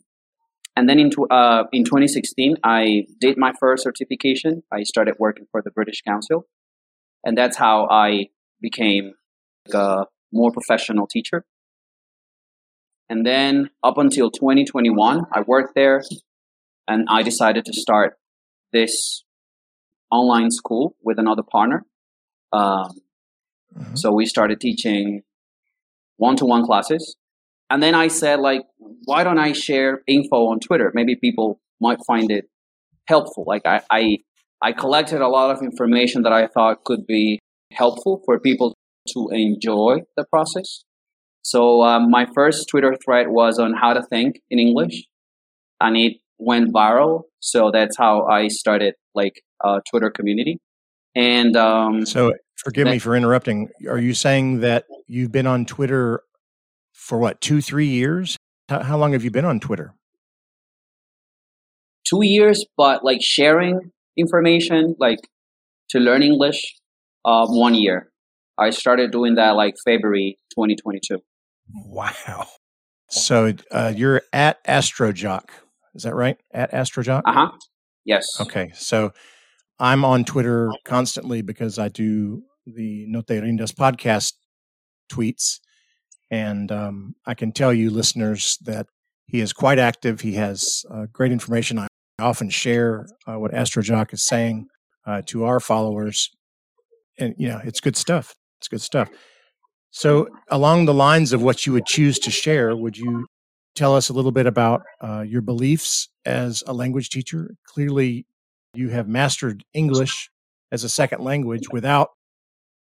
And 0.74 0.88
then 0.88 0.98
in, 0.98 1.10
uh, 1.30 1.64
in 1.72 1.84
2016, 1.84 2.56
I 2.64 3.04
did 3.20 3.38
my 3.38 3.52
first 3.58 3.84
certification. 3.84 4.62
I 4.72 4.82
started 4.82 5.14
working 5.18 5.46
for 5.50 5.62
the 5.62 5.70
British 5.70 6.02
Council. 6.02 6.46
And 7.24 7.38
that's 7.38 7.56
how 7.56 7.88
I 7.88 8.26
became 8.60 9.12
a 9.72 10.04
more 10.32 10.50
professional 10.50 11.06
teacher. 11.06 11.44
And 13.08 13.24
then 13.24 13.70
up 13.82 13.96
until 13.96 14.30
2021, 14.30 15.22
I 15.32 15.40
worked 15.46 15.74
there 15.76 16.02
and 16.88 17.06
I 17.08 17.22
decided 17.22 17.64
to 17.66 17.72
start 17.72 18.14
this 18.72 19.22
online 20.10 20.50
school 20.50 20.94
with 21.02 21.18
another 21.18 21.42
partner. 21.42 21.84
Um, 22.52 23.00
Mhm. 23.74 23.98
so 23.98 24.12
we 24.12 24.26
started 24.26 24.60
teaching 24.60 25.22
one-to-one 26.16 26.64
classes, 26.64 27.16
and 27.68 27.82
then 27.82 27.94
I 27.94 28.08
said, 28.08 28.40
like, 28.40 28.62
why 29.04 29.24
don't 29.24 29.38
I 29.38 29.52
share 29.52 30.02
info 30.06 30.46
on 30.46 30.60
Twitter? 30.60 30.90
Maybe 30.94 31.16
people 31.16 31.60
might 31.80 31.98
find 32.06 32.30
it 32.30 32.48
helpful. 33.06 33.44
Like, 33.46 33.66
I 33.66 33.82
I, 33.90 34.18
I 34.62 34.72
collected 34.72 35.20
a 35.20 35.28
lot 35.28 35.50
of 35.54 35.62
information 35.62 36.22
that 36.22 36.32
I 36.32 36.46
thought 36.46 36.84
could 36.84 37.06
be 37.06 37.40
helpful 37.72 38.22
for 38.24 38.38
people 38.40 38.74
to 39.12 39.28
enjoy 39.30 40.00
the 40.16 40.24
process. 40.24 40.84
So 41.42 41.82
um, 41.82 42.10
my 42.10 42.26
first 42.34 42.68
Twitter 42.68 42.96
thread 43.04 43.28
was 43.28 43.58
on 43.58 43.74
how 43.74 43.92
to 43.92 44.02
think 44.02 44.40
in 44.50 44.58
English, 44.58 45.06
and 45.80 45.96
it 45.96 46.14
went 46.38 46.72
viral. 46.72 47.22
So 47.40 47.70
that's 47.70 47.96
how 47.96 48.26
I 48.26 48.48
started 48.48 48.94
like 49.14 49.42
a 49.64 49.80
Twitter 49.88 50.10
community. 50.10 50.58
And 51.14 51.56
um, 51.56 52.04
So 52.04 52.32
forgive 52.56 52.86
me 52.86 52.98
for 52.98 53.16
interrupting. 53.16 53.70
Are 53.88 53.98
you 53.98 54.14
saying 54.14 54.60
that 54.60 54.84
you've 55.06 55.32
been 55.32 55.46
on 55.46 55.64
Twitter 55.64 56.22
for 56.92 57.18
what, 57.18 57.40
two, 57.40 57.60
three 57.60 57.86
years? 57.86 58.36
How, 58.68 58.82
how 58.82 58.98
long 58.98 59.12
have 59.12 59.24
you 59.24 59.30
been 59.30 59.44
on 59.44 59.60
Twitter? 59.60 59.94
two 62.06 62.24
years, 62.24 62.64
but 62.76 63.04
like 63.04 63.20
sharing 63.22 63.90
information, 64.16 64.94
like 64.98 65.18
to 65.90 65.98
learn 65.98 66.22
English, 66.22 66.74
uh, 67.24 67.46
one 67.46 67.74
year. 67.74 68.10
I 68.58 68.70
started 68.70 69.10
doing 69.10 69.34
that 69.34 69.50
like 69.50 69.74
February 69.84 70.38
2022. 70.50 71.18
Wow. 71.86 72.46
So 73.10 73.52
uh, 73.70 73.92
you're 73.94 74.22
at 74.32 74.64
Astrojoc. 74.64 75.44
Is 75.96 76.02
that 76.02 76.14
right? 76.14 76.36
At 76.52 76.72
Astrojoc? 76.72 77.22
Uh 77.24 77.32
huh. 77.32 77.50
Yes. 78.04 78.28
Okay. 78.40 78.70
So 78.74 79.12
I'm 79.78 80.04
on 80.04 80.24
Twitter 80.24 80.70
constantly 80.84 81.42
because 81.42 81.78
I 81.78 81.88
do 81.88 82.42
the 82.66 83.06
No 83.08 83.22
Te 83.22 83.34
Rindas 83.34 83.72
podcast 83.72 84.34
tweets. 85.10 85.58
And 86.30 86.70
um, 86.70 87.14
I 87.24 87.34
can 87.34 87.52
tell 87.52 87.72
you, 87.72 87.90
listeners, 87.90 88.58
that 88.64 88.86
he 89.26 89.40
is 89.40 89.52
quite 89.52 89.78
active. 89.78 90.20
He 90.20 90.34
has 90.34 90.84
uh, 90.90 91.06
great 91.12 91.32
information. 91.32 91.78
I 91.78 91.88
often 92.18 92.50
share 92.50 93.06
uh, 93.26 93.38
what 93.38 93.52
Astrojoc 93.52 94.12
is 94.12 94.26
saying 94.26 94.66
uh, 95.06 95.22
to 95.26 95.44
our 95.44 95.60
followers. 95.60 96.30
And, 97.18 97.34
you 97.38 97.48
know, 97.48 97.60
it's 97.64 97.80
good 97.80 97.96
stuff. 97.96 98.34
It's 98.58 98.68
good 98.68 98.80
stuff. 98.80 99.08
So, 99.90 100.28
along 100.50 100.84
the 100.84 100.94
lines 100.94 101.32
of 101.32 101.42
what 101.42 101.64
you 101.64 101.72
would 101.72 101.86
choose 101.86 102.18
to 102.20 102.30
share, 102.30 102.76
would 102.76 102.98
you 102.98 103.26
tell 103.76 103.94
us 103.94 104.08
a 104.08 104.12
little 104.12 104.32
bit 104.32 104.46
about 104.46 104.82
uh, 105.00 105.24
your 105.26 105.42
beliefs 105.42 106.08
as 106.24 106.62
a 106.66 106.72
language 106.72 107.10
teacher? 107.10 107.54
Clearly, 107.66 108.26
you 108.74 108.88
have 108.88 109.08
mastered 109.08 109.64
English 109.74 110.30
as 110.72 110.84
a 110.84 110.88
second 110.88 111.22
language 111.22 111.68
without 111.70 112.10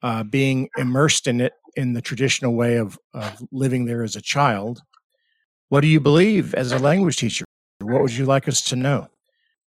uh, 0.04 0.24
being 0.24 0.70
immersed 0.78 1.28
in 1.28 1.42
it 1.42 1.54
in 1.76 1.94
the 1.94 2.02
traditional 2.02 2.54
way 2.54 2.78
of, 2.78 3.00
of 3.14 3.42
living 3.52 3.86
there 3.86 4.04
as 4.04 4.16
a 4.16 4.22
child. 4.22 4.82
What 5.70 5.82
do 5.82 5.88
you 5.88 6.00
believe 6.00 6.54
as 6.54 6.72
a 6.72 6.80
language 6.80 7.18
teacher? 7.18 7.46
What 7.80 8.02
would 8.02 8.12
you 8.12 8.26
like 8.26 8.48
us 8.48 8.62
to 8.66 8.76
know? 8.76 9.08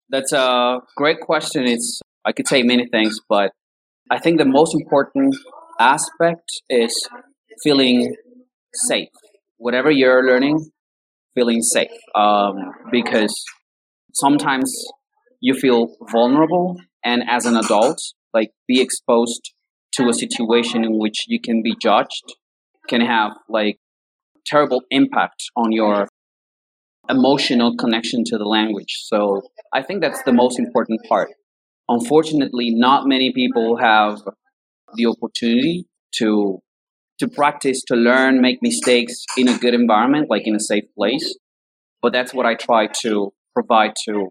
That's 0.08 0.32
a 0.32 0.80
great 0.96 1.20
question. 1.20 1.66
It's 1.66 2.00
I 2.24 2.32
could 2.32 2.48
say 2.48 2.62
many 2.62 2.86
things, 2.88 3.18
but 3.28 3.52
I 4.10 4.18
think 4.18 4.38
the 4.38 4.44
most 4.44 4.74
important 4.74 5.36
aspect 5.78 6.50
is 6.68 7.08
feeling 7.62 8.14
safe. 8.74 9.08
Whatever 9.58 9.90
you're 9.90 10.26
learning, 10.26 10.70
feeling 11.34 11.62
safe. 11.62 11.90
Um, 12.14 12.54
because 12.90 13.44
sometimes 14.14 14.72
you 15.40 15.54
feel 15.54 15.88
vulnerable, 16.10 16.76
and 17.04 17.22
as 17.28 17.46
an 17.46 17.56
adult, 17.56 17.98
like 18.34 18.50
be 18.68 18.80
exposed 18.80 19.52
to 19.94 20.08
a 20.08 20.14
situation 20.14 20.84
in 20.84 20.98
which 20.98 21.24
you 21.26 21.40
can 21.40 21.62
be 21.62 21.74
judged, 21.80 22.24
can 22.88 23.00
have 23.00 23.32
like 23.48 23.78
terrible 24.46 24.82
impact 24.90 25.42
on 25.56 25.72
your 25.72 26.08
emotional 27.08 27.76
connection 27.76 28.22
to 28.24 28.38
the 28.38 28.44
language. 28.44 28.94
So 29.04 29.42
I 29.72 29.82
think 29.82 30.00
that's 30.00 30.22
the 30.22 30.32
most 30.32 30.58
important 30.58 31.00
part. 31.08 31.28
Unfortunately, 31.88 32.70
not 32.70 33.06
many 33.06 33.32
people 33.32 33.78
have 33.78 34.20
the 34.94 35.06
opportunity 35.06 35.86
to 36.16 36.60
to 37.20 37.28
practice, 37.28 37.82
to 37.84 37.96
learn, 37.96 38.40
make 38.40 38.58
mistakes 38.62 39.24
in 39.36 39.48
a 39.48 39.56
good 39.58 39.74
environment, 39.74 40.28
like 40.28 40.46
in 40.46 40.54
a 40.54 40.60
safe 40.60 40.84
place. 40.96 41.36
But 42.02 42.12
that's 42.12 42.34
what 42.34 42.46
I 42.46 42.54
try 42.54 42.88
to 43.02 43.32
provide 43.54 43.92
to 44.06 44.30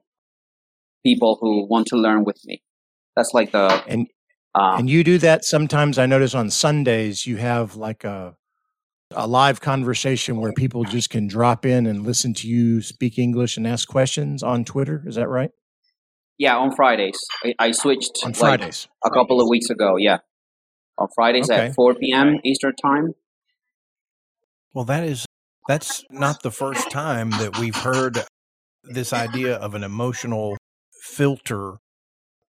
people 1.05 1.37
who 1.41 1.67
want 1.67 1.87
to 1.87 1.95
learn 1.95 2.23
with 2.23 2.39
me. 2.45 2.61
That's 3.15 3.33
like 3.33 3.51
the 3.51 3.83
And 3.87 4.07
um, 4.55 4.79
and 4.79 4.89
you 4.89 5.03
do 5.03 5.17
that 5.19 5.45
sometimes. 5.45 5.97
I 5.97 6.05
notice 6.05 6.33
on 6.33 6.49
Sundays 6.49 7.25
you 7.25 7.37
have 7.37 7.75
like 7.75 8.03
a 8.03 8.35
a 9.11 9.27
live 9.27 9.59
conversation 9.61 10.37
where 10.37 10.53
people 10.53 10.83
just 10.83 11.09
can 11.09 11.27
drop 11.27 11.65
in 11.65 11.87
and 11.87 12.05
listen 12.05 12.33
to 12.35 12.47
you 12.47 12.81
speak 12.81 13.17
English 13.17 13.57
and 13.57 13.65
ask 13.65 13.87
questions 13.87 14.43
on 14.43 14.65
Twitter. 14.65 15.03
Is 15.07 15.15
that 15.15 15.27
right? 15.29 15.51
yeah 16.39 16.57
on 16.57 16.75
Fridays. 16.75 17.19
I, 17.43 17.53
I 17.59 17.71
switched 17.71 18.17
On 18.23 18.31
like, 18.31 18.39
Fridays. 18.39 18.87
a 19.05 19.11
couple 19.11 19.39
of 19.39 19.47
weeks 19.47 19.69
ago. 19.69 19.97
Yeah, 19.97 20.19
on 20.99 21.07
Fridays 21.15 21.49
Okay. 21.49 21.67
at 21.67 21.75
4 21.75 21.95
p.m. 21.95 22.37
Eastern 22.43 22.75
time. 22.75 23.13
Well, 24.73 24.85
that 24.85 25.03
is 25.03 25.25
that's 25.67 26.03
not 26.09 26.41
the 26.43 26.51
first 26.51 26.89
time 26.91 27.31
that 27.31 27.57
we've 27.59 27.75
heard 27.75 28.23
this 28.83 29.13
idea 29.13 29.55
of 29.55 29.75
an 29.75 29.83
emotional 29.83 30.57
filter 31.03 31.77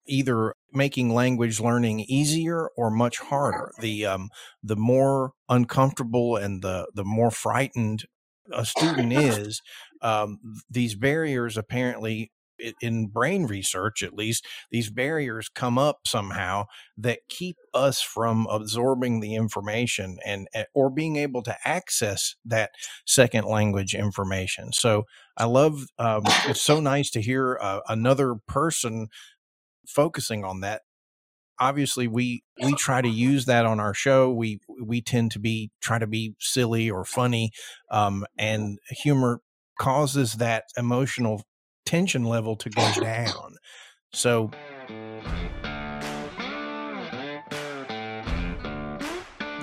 either 0.07 0.55
making 0.73 1.15
language 1.15 1.61
learning 1.61 2.01
easier 2.01 2.69
or 2.77 2.91
much 2.91 3.19
harder. 3.19 3.73
The 3.81 4.07
um 4.07 4.29
the 4.63 4.77
more 4.77 5.33
uncomfortable 5.49 6.37
and 6.37 6.63
the 6.63 6.89
the 6.95 7.05
more 7.05 7.31
frightened 7.31 8.05
a 8.53 8.65
student 8.65 9.13
is, 9.17 9.63
um, 10.03 10.39
these 10.69 10.95
barriers 10.95 11.57
apparently 11.57 12.31
in 12.81 13.07
brain 13.07 13.47
research 13.47 14.03
at 14.03 14.15
least 14.15 14.47
these 14.71 14.91
barriers 14.91 15.49
come 15.49 15.79
up 15.79 16.01
somehow 16.07 16.65
that 16.97 17.21
keep 17.29 17.57
us 17.75 18.01
from 18.01 18.47
absorbing 18.51 19.21
the 19.21 19.35
information 19.35 20.19
and 20.25 20.49
eh, 20.55 20.65
or 20.75 20.91
being 20.91 21.17
able 21.17 21.43
to 21.43 21.57
access 21.65 22.35
that 22.45 22.71
second 23.07 23.45
language 23.45 23.95
information 23.95 24.73
so 24.73 25.05
i 25.37 25.45
love 25.45 25.87
um, 25.99 26.23
it's 26.47 26.63
so 26.63 26.81
nice 26.81 27.11
to 27.11 27.21
hear 27.21 27.59
uh, 27.61 27.81
another 27.89 28.37
person 28.47 29.09
focusing 29.87 30.45
on 30.45 30.61
that 30.61 30.83
obviously 31.61 32.09
we 32.09 32.43
we 32.63 32.73
try 32.75 33.01
to 33.01 33.09
use 33.09 33.45
that 33.45 33.67
on 33.67 33.79
our 33.79 33.95
show. 33.95 34.33
We 34.33 34.61
we 34.83 35.03
tend 35.03 35.31
to 35.33 35.39
be 35.39 35.71
try 35.81 35.99
to 35.99 36.07
be 36.07 36.35
silly 36.41 36.91
or 36.91 37.05
funny, 37.05 37.53
um, 37.91 38.25
and 38.39 38.79
humor 38.89 39.41
causes 39.79 40.35
that 40.35 40.65
emotional 40.77 41.43
tension 41.91 42.23
level 42.23 42.55
to 42.55 42.71
go 42.71 42.93
down. 43.01 43.57
So 44.13 44.53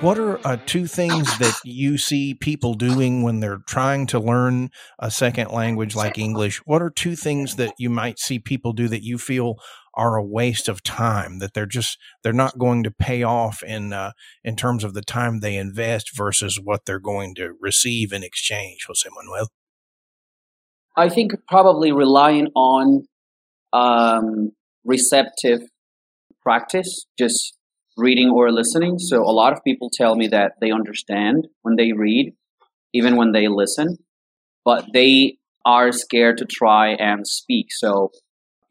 What 0.02 0.18
are 0.18 0.38
uh, 0.46 0.58
two 0.64 0.86
things 0.86 1.26
that 1.38 1.58
you 1.64 1.98
see 1.98 2.32
people 2.34 2.74
doing 2.74 3.22
when 3.22 3.40
they're 3.40 3.62
trying 3.66 4.06
to 4.08 4.20
learn 4.20 4.68
a 5.00 5.10
second 5.10 5.50
language 5.50 5.96
like 5.96 6.18
English? 6.18 6.58
What 6.66 6.82
are 6.82 6.90
two 6.90 7.16
things 7.16 7.56
that 7.56 7.72
you 7.78 7.90
might 7.90 8.20
see 8.20 8.38
people 8.38 8.72
do 8.72 8.86
that 8.88 9.02
you 9.02 9.18
feel 9.18 9.56
are 9.94 10.14
a 10.14 10.24
waste 10.24 10.68
of 10.68 10.84
time 10.84 11.40
that 11.40 11.52
they're 11.54 11.66
just 11.66 11.98
they're 12.22 12.32
not 12.32 12.58
going 12.58 12.84
to 12.84 12.92
pay 12.92 13.24
off 13.24 13.62
in 13.64 13.92
uh, 13.92 14.12
in 14.44 14.54
terms 14.54 14.84
of 14.84 14.94
the 14.94 15.02
time 15.02 15.40
they 15.40 15.56
invest 15.56 16.16
versus 16.16 16.60
what 16.62 16.84
they're 16.84 17.00
going 17.00 17.34
to 17.34 17.54
receive 17.60 18.12
in 18.12 18.22
exchange, 18.22 18.84
Jose 18.86 19.08
Manuel? 19.16 19.48
I 20.98 21.08
think 21.08 21.32
probably 21.46 21.92
relying 21.92 22.48
on 22.56 23.06
um, 23.72 24.50
receptive 24.84 25.60
practice, 26.42 27.06
just 27.16 27.56
reading 27.96 28.30
or 28.30 28.50
listening. 28.50 28.98
So 28.98 29.22
a 29.22 29.30
lot 29.30 29.52
of 29.52 29.62
people 29.62 29.90
tell 29.92 30.16
me 30.16 30.26
that 30.28 30.52
they 30.60 30.72
understand 30.72 31.46
when 31.62 31.76
they 31.76 31.92
read, 31.92 32.34
even 32.92 33.16
when 33.16 33.32
they 33.32 33.46
listen, 33.46 33.98
but 34.64 34.86
they 34.92 35.38
are 35.64 35.92
scared 35.92 36.38
to 36.38 36.44
try 36.44 36.94
and 36.94 37.26
speak. 37.26 37.66
So 37.70 38.10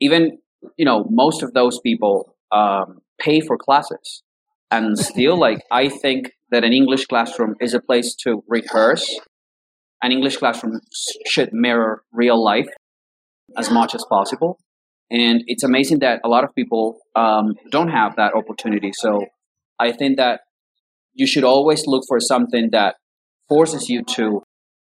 even, 0.02 0.40
you 0.78 0.86
know, 0.86 1.06
most 1.10 1.44
of 1.44 1.54
those 1.54 1.80
people 1.80 2.36
um, 2.52 3.00
pay 3.20 3.40
for 3.40 3.58
classes. 3.58 4.24
And 4.70 5.00
still, 5.00 5.40
like, 5.40 5.60
I 5.72 5.88
think 5.88 6.32
that 6.52 6.66
an 6.66 6.74
English 6.74 7.06
classroom 7.06 7.56
is 7.62 7.74
a 7.74 7.80
place 7.80 8.16
to 8.24 8.44
rehearse. 8.50 9.18
An 10.02 10.12
English 10.12 10.38
classroom 10.38 10.80
should 11.26 11.50
mirror 11.52 12.04
real 12.12 12.42
life 12.44 12.68
as 13.58 13.72
much 13.72 13.96
as 13.96 14.06
possible. 14.10 14.60
And 15.10 15.44
it's 15.48 15.64
amazing 15.64 16.00
that 16.00 16.20
a 16.24 16.28
lot 16.28 16.44
of 16.44 16.54
people 16.54 17.00
um, 17.16 17.56
don't 17.72 17.90
have 17.90 18.16
that 18.18 18.34
opportunity. 18.36 18.92
So 18.94 19.26
I 19.80 19.92
think 19.92 20.18
that 20.18 20.42
you 21.14 21.26
should 21.26 21.44
always 21.44 21.88
look 21.88 22.04
for 22.08 22.20
something 22.20 22.70
that 22.72 22.96
forces 23.48 23.90
you 23.90 24.04
to 24.16 24.44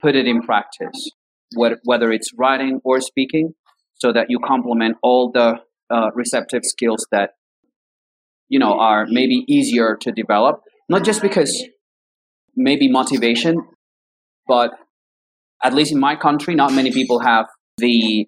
put 0.01 0.15
it 0.15 0.27
in 0.27 0.43
practice, 0.43 1.11
whether 1.57 2.13
it's 2.13 2.31
writing 2.39 2.81
or 2.85 3.01
speaking, 3.01 3.55
so 3.95 4.13
that 4.13 4.27
you 4.29 4.39
complement 4.39 4.97
all 5.03 5.31
the 5.33 5.57
uh, 5.91 6.11
receptive 6.15 6.63
skills 6.65 7.07
that 7.11 7.31
you 8.49 8.59
know 8.59 8.79
are 8.79 9.07
maybe 9.09 9.45
easier 9.49 9.97
to 10.01 10.13
develop. 10.13 10.61
Not 10.89 11.05
just 11.05 11.23
because 11.23 11.65
maybe 12.57 12.89
motivation, 12.89 13.57
but 14.47 14.71
at 15.65 15.75
least 15.75 15.93
in 15.93 15.99
my 15.99 16.15
country, 16.15 16.55
not 16.55 16.73
many 16.73 16.93
people 16.93 17.21
have 17.21 17.47
the 17.79 18.27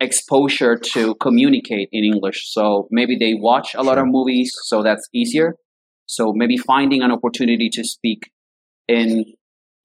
exposure 0.00 0.76
to 0.76 1.14
communicate 1.16 1.88
in 1.92 2.04
English. 2.04 2.52
So 2.52 2.86
maybe 2.90 3.16
they 3.18 3.34
watch 3.34 3.74
a 3.74 3.82
lot 3.82 3.98
of 3.98 4.06
movies, 4.06 4.52
so 4.64 4.82
that's 4.82 5.08
easier. 5.12 5.56
So 6.06 6.32
maybe 6.34 6.56
finding 6.56 7.02
an 7.02 7.10
opportunity 7.10 7.68
to 7.72 7.84
speak 7.84 8.30
in 8.88 9.24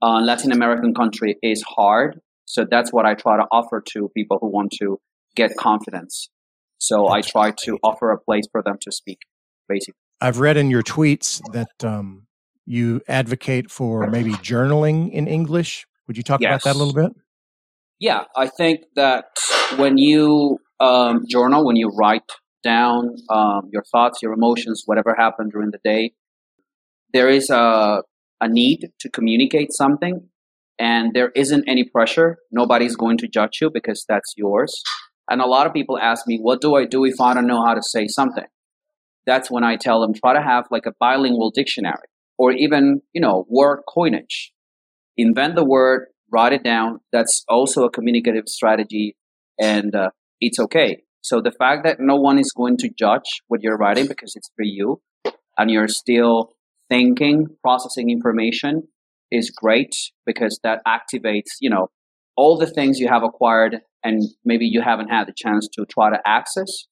a 0.02 0.22
Latin 0.22 0.52
American 0.52 0.94
country 0.94 1.38
is 1.42 1.64
hard. 1.64 2.20
So 2.46 2.66
that's 2.70 2.92
what 2.92 3.06
I 3.06 3.14
try 3.14 3.38
to 3.38 3.46
offer 3.52 3.82
to 3.94 4.10
people 4.16 4.38
who 4.40 4.52
want 4.52 4.72
to 4.80 5.00
get 5.36 5.56
confidence. 5.58 6.30
So 6.78 7.08
I 7.08 7.22
try 7.22 7.52
to 7.64 7.78
offer 7.84 8.12
a 8.12 8.20
place 8.20 8.46
for 8.52 8.62
them 8.62 8.78
to 8.82 8.92
speak, 8.92 9.20
basically. 9.68 10.00
I've 10.22 10.40
read 10.40 10.58
in 10.58 10.70
your 10.70 10.84
tweets 10.84 11.42
that 11.54 11.84
um, 11.84 12.28
you 12.66 13.02
advocate 13.08 13.72
for 13.72 14.08
maybe 14.08 14.32
journaling 14.32 15.12
in 15.12 15.28
English. 15.28 15.86
Would 16.08 16.18
you 16.18 16.24
talk 16.24 16.42
yes. 16.42 16.50
about 16.50 16.64
that 16.64 16.76
a 16.76 16.80
little 16.84 16.94
bit? 16.94 17.16
Yeah, 18.00 18.24
I 18.36 18.48
think 18.48 18.82
that 18.96 19.26
when 19.78 19.98
you 19.98 20.60
um, 20.80 21.24
journal, 21.30 21.66
when 21.66 21.76
you 21.76 21.90
write 21.90 22.30
down 22.64 23.16
um, 23.30 23.70
your 23.72 23.84
thoughts, 23.92 24.22
your 24.22 24.34
emotions, 24.34 24.84
whatever 24.86 25.16
happened 25.18 25.52
during 25.52 25.72
the 25.72 25.80
day, 25.84 26.12
there 27.14 27.30
is 27.30 27.50
a, 27.50 28.02
a 28.42 28.48
need 28.48 28.90
to 29.00 29.10
communicate 29.10 29.72
something 29.72 30.28
and 30.78 31.14
there 31.14 31.32
isn't 31.36 31.64
any 31.68 31.86
pressure. 31.86 32.38
Nobody's 32.52 32.96
going 32.96 33.18
to 33.20 33.28
judge 33.28 33.60
you 33.62 33.70
because 33.74 34.04
that's 34.08 34.34
yours. 34.36 34.82
And 35.30 35.42
a 35.42 35.46
lot 35.46 35.66
of 35.66 35.74
people 35.74 35.98
ask 35.98 36.28
me, 36.28 36.38
what 36.40 36.62
do 36.62 36.76
I 36.76 36.86
do 36.86 37.06
if 37.06 37.20
I 37.22 37.34
don't 37.34 37.48
know 37.48 37.66
how 37.66 37.74
to 37.74 37.82
say 37.82 38.08
something? 38.08 38.46
That's 39.26 39.50
when 39.50 39.64
I 39.64 39.76
tell 39.76 40.02
them, 40.02 40.14
try 40.14 40.34
to 40.34 40.42
have 40.42 40.66
like 40.70 40.86
a 40.86 40.94
bilingual 41.00 41.52
dictionary 41.52 42.08
or 42.38 42.52
even, 42.52 43.02
you 43.14 43.22
know, 43.22 43.46
word 43.50 43.82
coinage. 43.88 44.52
Invent 45.18 45.56
the 45.56 45.66
word, 45.66 46.08
write 46.32 46.54
it 46.54 46.64
down. 46.64 47.00
That's 47.12 47.44
also 47.48 47.84
a 47.86 47.92
communicative 47.92 48.48
strategy 48.48 49.16
and 49.60 49.96
uh, 49.96 50.10
it's 50.42 50.60
okay. 50.60 51.04
So 51.22 51.42
the 51.42 51.52
fact 51.52 51.84
that 51.86 51.98
no 52.00 52.16
one 52.16 52.38
is 52.38 52.52
going 52.56 52.78
to 52.78 52.90
judge 52.90 53.42
what 53.48 53.62
you're 53.64 53.78
writing 53.78 54.08
because 54.08 54.34
it's 54.36 54.50
for 54.56 54.64
you 54.64 55.02
and 55.58 55.72
you're 55.72 55.88
still 55.88 56.52
thinking, 56.90 57.48
processing 57.64 58.10
information 58.10 58.84
is 59.32 59.50
great 59.50 59.94
because 60.26 60.60
that 60.64 60.82
activates, 60.86 61.58
you 61.60 61.70
know, 61.70 61.88
all 62.38 62.58
the 62.58 62.68
things 62.68 63.00
you 63.00 63.08
have 63.08 63.24
acquired 63.24 63.78
and 64.04 64.24
maybe 64.44 64.68
you 64.68 64.82
haven't 64.82 65.10
had 65.10 65.28
the 65.28 65.34
chance 65.36 65.68
to 65.74 65.86
try 65.86 66.10
to 66.10 66.20
access. 66.26 66.86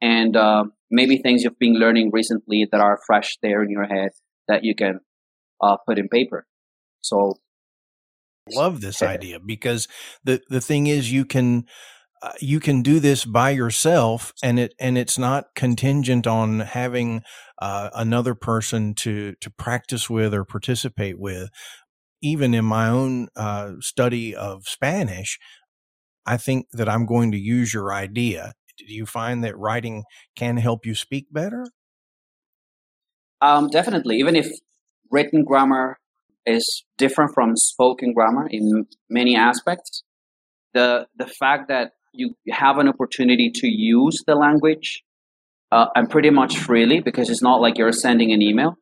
And 0.00 0.36
uh, 0.36 0.64
maybe 0.90 1.18
things 1.18 1.42
you've 1.42 1.58
been 1.58 1.74
learning 1.74 2.10
recently 2.12 2.68
that 2.70 2.80
are 2.80 3.00
fresh 3.06 3.36
there 3.42 3.62
in 3.62 3.70
your 3.70 3.86
head 3.86 4.10
that 4.48 4.64
you 4.64 4.74
can 4.74 5.00
uh, 5.60 5.76
put 5.86 5.98
in 5.98 6.08
paper. 6.08 6.46
So, 7.02 7.38
love 8.54 8.80
this 8.80 9.02
idea 9.02 9.38
because 9.40 9.88
the 10.24 10.42
the 10.48 10.60
thing 10.60 10.86
is 10.86 11.12
you 11.12 11.24
can 11.24 11.64
uh, 12.22 12.32
you 12.40 12.60
can 12.60 12.82
do 12.82 13.00
this 13.00 13.24
by 13.24 13.50
yourself 13.50 14.32
and 14.42 14.58
it 14.58 14.74
and 14.80 14.98
it's 14.98 15.18
not 15.18 15.54
contingent 15.54 16.26
on 16.26 16.60
having 16.60 17.22
uh, 17.62 17.90
another 17.94 18.34
person 18.34 18.94
to 18.94 19.34
to 19.40 19.50
practice 19.50 20.10
with 20.10 20.34
or 20.34 20.44
participate 20.44 21.18
with. 21.18 21.50
Even 22.22 22.54
in 22.54 22.64
my 22.66 22.88
own 22.88 23.28
uh, 23.36 23.72
study 23.80 24.34
of 24.34 24.66
spanish 24.68 25.38
i 26.26 26.36
think 26.36 26.66
that 26.72 26.88
i'm 26.88 27.06
going 27.06 27.32
to 27.32 27.38
use 27.38 27.72
your 27.74 27.92
idea. 27.92 28.52
Do 28.78 28.94
you 28.94 29.06
find 29.06 29.44
that 29.44 29.58
writing 29.58 30.04
can 30.36 30.56
help 30.56 30.86
you 30.86 30.94
speak 30.94 31.26
better? 31.32 31.66
Um, 33.42 33.68
definitely. 33.68 34.18
Even 34.18 34.36
if 34.36 34.50
written 35.10 35.44
grammar 35.44 35.98
is 36.46 36.84
different 36.98 37.32
from 37.34 37.56
spoken 37.56 38.12
grammar 38.12 38.48
in 38.50 38.86
many 39.08 39.36
aspects 39.36 40.02
the 40.74 41.06
the 41.16 41.26
fact 41.26 41.68
that 41.68 41.92
you 42.12 42.34
have 42.50 42.78
an 42.78 42.88
opportunity 42.88 43.50
to 43.54 43.68
use 43.68 44.22
the 44.26 44.34
language 44.34 45.02
uh, 45.70 45.86
and 45.94 46.10
pretty 46.10 46.30
much 46.30 46.58
freely 46.58 47.00
because 47.00 47.30
it's 47.30 47.42
not 47.42 47.60
like 47.60 47.78
you're 47.78 47.92
sending 47.92 48.32
an 48.32 48.42
email. 48.42 48.74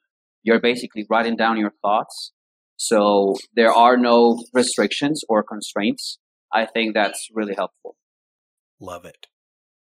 You're 0.43 0.61
basically 0.61 1.05
writing 1.11 1.37
down 1.37 1.59
your 1.59 1.73
thoughts. 1.83 2.33
So 2.77 3.37
there 3.55 3.73
are 3.73 3.97
no 3.97 4.43
restrictions 4.55 5.23
or 5.29 5.43
constraints. 5.43 6.19
I 6.53 6.65
think 6.65 6.95
that's 6.95 7.29
really 7.35 7.55
helpful. 7.55 7.97
Love 8.81 9.05
it. 9.05 9.27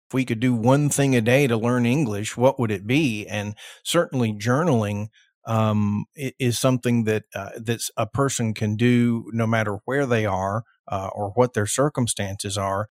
If 0.10 0.14
we 0.14 0.26
could 0.26 0.40
do 0.40 0.56
one 0.56 0.90
thing 0.90 1.16
a 1.16 1.22
day 1.22 1.48
to 1.48 1.58
learn 1.58 1.86
English, 1.86 2.38
what 2.38 2.60
would 2.60 2.72
it 2.72 2.88
be? 2.88 3.28
And 3.28 3.56
certainly 3.84 4.34
journaling 4.34 5.10
um, 5.48 6.06
is 6.16 6.60
something 6.60 7.06
that 7.06 7.24
uh, 7.34 7.50
a 7.96 8.06
person 8.06 8.54
can 8.54 8.76
do 8.76 9.26
no 9.34 9.48
matter 9.48 9.80
where 9.86 10.06
they 10.06 10.26
are 10.26 10.64
uh, 10.88 11.10
or 11.14 11.32
what 11.32 11.54
their 11.54 11.66
circumstances 11.66 12.58
are 12.58 12.90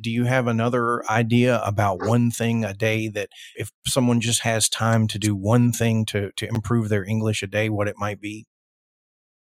do 0.00 0.10
you 0.10 0.24
have 0.24 0.46
another 0.46 1.02
idea 1.10 1.60
about 1.64 2.00
one 2.06 2.30
thing 2.30 2.64
a 2.64 2.72
day 2.72 3.08
that 3.08 3.28
if 3.56 3.70
someone 3.86 4.20
just 4.20 4.40
has 4.42 4.68
time 4.68 5.06
to 5.08 5.18
do 5.18 5.34
one 5.34 5.72
thing 5.72 6.04
to, 6.06 6.30
to 6.36 6.46
improve 6.46 6.88
their 6.88 7.04
English 7.04 7.42
a 7.42 7.46
day, 7.46 7.68
what 7.68 7.88
it 7.88 7.96
might 7.98 8.20
be? 8.20 8.46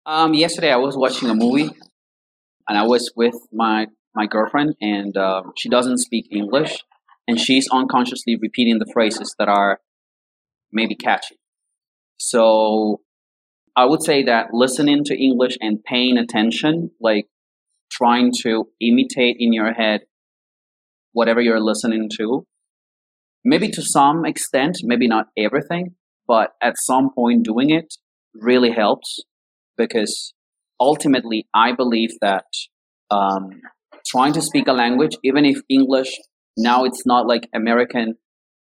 Um, 0.05 0.33
yesterday 0.33 0.71
I 0.71 0.77
was 0.77 0.97
watching 0.97 1.29
a 1.29 1.33
movie 1.33 1.69
and 2.67 2.77
I 2.77 2.83
was 2.83 3.11
with 3.15 3.35
my, 3.53 3.87
my 4.13 4.25
girlfriend 4.25 4.75
and 4.81 5.15
uh, 5.15 5.43
she 5.55 5.69
doesn't 5.69 5.99
speak 5.99 6.27
English 6.29 6.83
and 7.27 7.39
she's 7.39 7.69
unconsciously 7.71 8.35
repeating 8.35 8.79
the 8.79 8.91
phrases 8.91 9.33
that 9.39 9.47
are 9.47 9.79
maybe 10.73 10.95
catchy. 10.95 11.37
So 12.25 13.01
I 13.75 13.83
would 13.83 14.01
say 14.01 14.23
that 14.23 14.53
listening 14.53 15.03
to 15.05 15.21
English 15.21 15.57
and 15.59 15.83
paying 15.83 16.17
attention, 16.17 16.91
like 17.01 17.27
trying 17.91 18.31
to 18.43 18.69
imitate 18.79 19.35
in 19.39 19.51
your 19.51 19.73
head 19.73 20.01
whatever 21.11 21.41
you're 21.41 21.59
listening 21.59 22.09
to. 22.17 22.45
Maybe 23.43 23.67
to 23.71 23.81
some 23.81 24.25
extent, 24.25 24.77
maybe 24.83 25.05
not 25.05 25.27
everything, 25.37 25.95
but 26.25 26.51
at 26.61 26.75
some 26.77 27.09
point 27.13 27.43
doing 27.43 27.69
it 27.69 27.93
really 28.33 28.71
helps 28.71 29.19
because 29.77 30.33
ultimately 30.79 31.45
I 31.53 31.73
believe 31.73 32.11
that 32.21 32.45
um, 33.11 33.49
trying 34.07 34.31
to 34.33 34.41
speak 34.41 34.69
a 34.69 34.73
language, 34.73 35.17
even 35.25 35.43
if 35.43 35.57
English 35.69 36.17
now 36.55 36.85
it's 36.85 37.05
not 37.05 37.27
like 37.27 37.49
American 37.53 38.15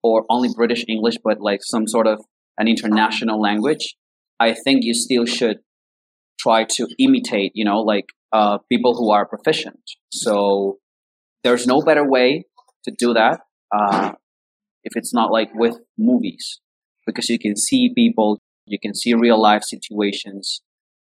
or 0.03 0.25
only 0.29 0.49
British 0.55 0.85
English, 0.87 1.15
but 1.23 1.41
like 1.41 1.61
some 1.63 1.87
sort 1.87 2.05
of 2.05 2.23
an 2.57 2.67
international 2.67 3.39
language, 3.39 3.95
I 4.39 4.53
think 4.53 4.83
you 4.83 4.93
still 4.93 5.25
should 5.25 5.57
try 6.39 6.63
to 6.63 6.87
imitate, 6.99 7.51
you 7.55 7.65
know, 7.65 7.81
like 7.81 8.05
uh, 8.31 8.59
people 8.69 8.95
who 8.95 9.11
are 9.11 9.25
proficient. 9.25 9.79
So 10.11 10.77
there's 11.43 11.65
no 11.65 11.81
better 11.81 12.07
way 12.07 12.45
to 12.83 12.91
do 12.91 13.13
that 13.13 13.41
uh, 13.75 14.13
if 14.83 14.93
it's 14.95 15.13
not 15.13 15.31
like 15.31 15.49
with 15.53 15.77
movies, 15.97 16.59
because 17.05 17.29
you 17.29 17.39
can 17.39 17.55
see 17.55 17.93
people, 17.93 18.39
you 18.65 18.79
can 18.79 18.93
see 18.93 19.13
real 19.13 19.41
life 19.41 19.63
situations, 19.63 20.61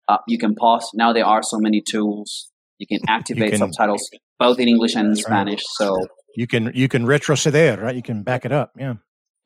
uh, 0.08 0.18
you 0.26 0.38
can 0.38 0.54
pause. 0.54 0.90
Now 0.94 1.12
there 1.12 1.26
are 1.26 1.42
so 1.42 1.58
many 1.58 1.80
tools. 1.80 2.50
You 2.78 2.86
can 2.86 3.00
activate 3.08 3.52
you 3.52 3.58
can, 3.58 3.72
subtitles 3.72 4.08
both 4.38 4.58
in 4.58 4.68
English 4.68 4.94
and 4.96 5.08
in 5.08 5.16
Spanish. 5.16 5.62
Right. 5.80 5.88
So 5.88 6.06
you 6.36 6.46
can 6.46 6.72
you 6.74 6.88
can 6.88 7.06
retroceder, 7.06 7.80
right? 7.80 7.94
You 7.94 8.02
can 8.02 8.22
back 8.22 8.44
it 8.44 8.52
up. 8.52 8.72
Yeah. 8.76 8.94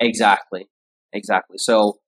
Exactly. 0.00 0.68
Exactly. 1.12 1.58
So 1.58 1.98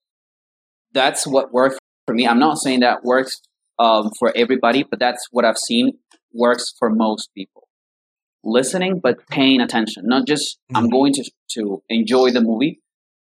that's 0.92 1.26
what 1.26 1.52
works 1.52 1.78
for 2.06 2.14
me. 2.14 2.26
I'm 2.26 2.38
not 2.38 2.58
saying 2.58 2.80
that 2.80 3.04
works 3.04 3.40
um, 3.78 4.10
for 4.18 4.32
everybody, 4.36 4.82
but 4.82 4.98
that's 4.98 5.26
what 5.30 5.44
I've 5.44 5.58
seen 5.58 5.98
works 6.32 6.72
for 6.78 6.90
most 6.90 7.30
people. 7.34 7.68
Listening, 8.42 9.00
but 9.00 9.26
paying 9.28 9.60
attention. 9.60 10.04
Not 10.06 10.26
just 10.26 10.58
mm-hmm. 10.58 10.76
I'm 10.76 10.88
going 10.88 11.12
to 11.14 11.30
to 11.52 11.82
enjoy 11.88 12.30
the 12.30 12.40
movie. 12.40 12.80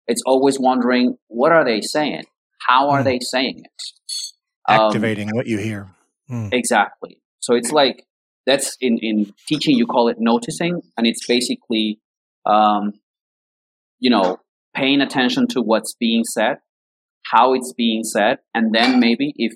It's 0.07 0.23
always 0.27 0.59
wondering 0.59 1.17
what 1.29 1.53
are 1.53 1.65
they 1.65 1.81
saying? 1.81 2.25
How 2.67 2.91
are 2.91 3.01
mm. 3.01 3.05
they 3.05 3.19
saying 3.21 3.63
it? 3.65 3.83
Activating 4.69 5.31
um, 5.31 5.37
what 5.37 5.47
you 5.47 5.59
hear. 5.59 5.89
Mm. 6.31 6.53
Exactly. 6.53 7.19
So 7.41 7.55
it's 7.55 7.73
like 7.73 8.05
that's 8.47 8.77
in 8.81 8.99
in 8.99 9.33
teaching 9.47 9.77
you 9.77 9.87
call 9.87 10.09
it 10.09 10.17
noticing, 10.19 10.83
and 10.97 11.07
it's 11.07 11.27
basically 11.27 12.01
um, 12.45 12.93
you 13.99 14.11
know 14.11 14.41
paying 14.79 15.01
attention 15.01 15.47
to 15.49 15.61
what's 15.61 15.95
being 15.99 16.25
said, 16.25 16.59
how 17.27 17.53
it's 17.55 17.73
being 17.77 18.05
said, 18.05 18.39
and 18.55 18.75
then 18.75 19.01
maybe 19.01 19.33
if 19.37 19.53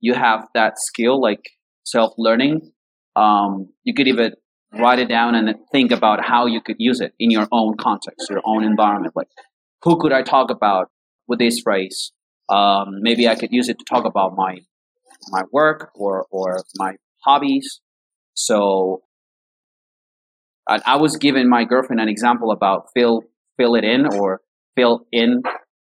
you 0.00 0.14
have 0.14 0.46
that 0.54 0.74
skill 0.78 1.20
like 1.20 1.50
self 1.84 2.12
learning, 2.18 2.72
um, 3.16 3.68
you 3.84 3.94
could 3.94 4.06
even 4.06 4.32
write 4.78 4.98
it 4.98 5.08
down 5.08 5.34
and 5.34 5.56
think 5.72 5.90
about 5.90 6.24
how 6.24 6.46
you 6.46 6.60
could 6.60 6.76
use 6.78 7.00
it 7.00 7.14
in 7.18 7.30
your 7.30 7.48
own 7.50 7.76
context, 7.78 8.28
your 8.28 8.42
own 8.44 8.62
environment. 8.64 9.14
Like, 9.16 9.28
who 9.82 9.98
could 9.98 10.12
I 10.12 10.22
talk 10.22 10.50
about 10.50 10.90
with 11.26 11.38
this 11.38 11.60
phrase? 11.60 12.12
Um, 12.50 13.00
maybe 13.00 13.28
I 13.28 13.34
could 13.34 13.50
use 13.50 13.68
it 13.68 13.78
to 13.78 13.84
talk 13.84 14.04
about 14.04 14.36
my 14.36 14.58
my 15.30 15.42
work 15.52 15.90
or 15.94 16.26
or 16.30 16.62
my 16.76 16.94
hobbies. 17.24 17.80
So 18.34 19.02
I, 20.68 20.80
I 20.84 20.96
was 20.96 21.16
giving 21.16 21.48
my 21.48 21.64
girlfriend 21.64 22.00
an 22.00 22.08
example 22.08 22.50
about 22.52 22.88
fill 22.94 23.24
fill 23.58 23.74
it 23.74 23.84
in 23.84 24.06
or 24.06 24.40
fill 24.76 25.06
in 25.12 25.42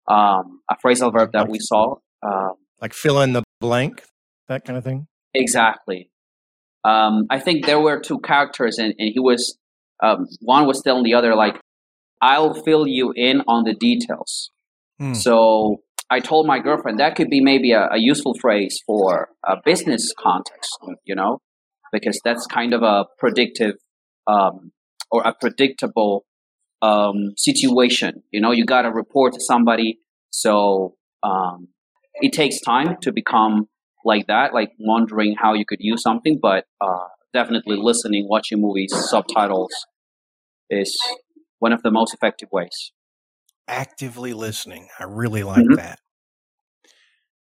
um, 0.08 0.60
a 0.70 0.76
phrasal 0.82 1.12
verb 1.12 1.32
that 1.32 1.48
we 1.48 1.58
saw. 1.60 1.96
Um, 2.22 2.54
like 2.80 2.94
fill 2.94 3.20
in 3.20 3.34
the 3.34 3.42
blank, 3.60 4.02
that 4.48 4.64
kind 4.64 4.78
of 4.78 4.84
thing. 4.84 5.06
Exactly. 5.34 6.10
Um, 6.84 7.26
I 7.28 7.38
think 7.38 7.66
there 7.66 7.80
were 7.80 8.00
two 8.00 8.20
characters, 8.20 8.78
and, 8.78 8.94
and 8.98 9.10
he 9.12 9.20
was 9.20 9.58
um, 10.02 10.26
one 10.40 10.66
was 10.66 10.80
telling 10.82 11.02
the 11.02 11.14
other 11.14 11.34
like, 11.34 11.60
"I'll 12.22 12.54
fill 12.54 12.86
you 12.86 13.12
in 13.14 13.42
on 13.46 13.64
the 13.64 13.74
details." 13.74 14.50
Hmm. 14.98 15.14
So 15.14 15.82
I 16.10 16.20
told 16.20 16.46
my 16.46 16.60
girlfriend 16.60 17.00
that 17.00 17.16
could 17.16 17.28
be 17.28 17.40
maybe 17.40 17.72
a, 17.72 17.88
a 17.92 17.98
useful 17.98 18.34
phrase 18.40 18.80
for 18.86 19.28
a 19.44 19.56
business 19.64 20.12
context, 20.18 20.70
you 21.04 21.14
know, 21.14 21.40
because 21.92 22.18
that's 22.24 22.46
kind 22.46 22.72
of 22.72 22.82
a 22.82 23.04
predictive 23.18 23.74
um, 24.26 24.72
or 25.10 25.22
a 25.22 25.34
predictable 25.38 26.24
um, 26.82 27.32
situation. 27.36 28.22
You 28.30 28.40
know, 28.40 28.50
you 28.50 28.64
got 28.64 28.82
to 28.82 28.90
report 28.90 29.34
to 29.34 29.40
somebody, 29.40 29.98
so 30.30 30.96
um, 31.22 31.68
it 32.14 32.32
takes 32.32 32.60
time 32.60 32.96
to 33.02 33.12
become 33.12 33.68
like 34.04 34.26
that, 34.26 34.54
like 34.54 34.70
wondering 34.78 35.34
how 35.38 35.54
you 35.54 35.64
could 35.66 35.80
use 35.80 36.02
something. 36.02 36.38
But 36.40 36.64
uh, 36.80 37.08
definitely 37.32 37.76
listening, 37.76 38.26
watching 38.28 38.60
movies, 38.60 38.92
subtitles 39.10 39.72
is 40.70 40.96
one 41.58 41.72
of 41.72 41.82
the 41.82 41.90
most 41.90 42.14
effective 42.14 42.48
ways. 42.52 42.92
Actively 43.66 44.32
listening, 44.32 44.88
I 44.98 45.04
really 45.04 45.42
like 45.42 45.64
mm-hmm. 45.64 45.74
that. 45.74 45.98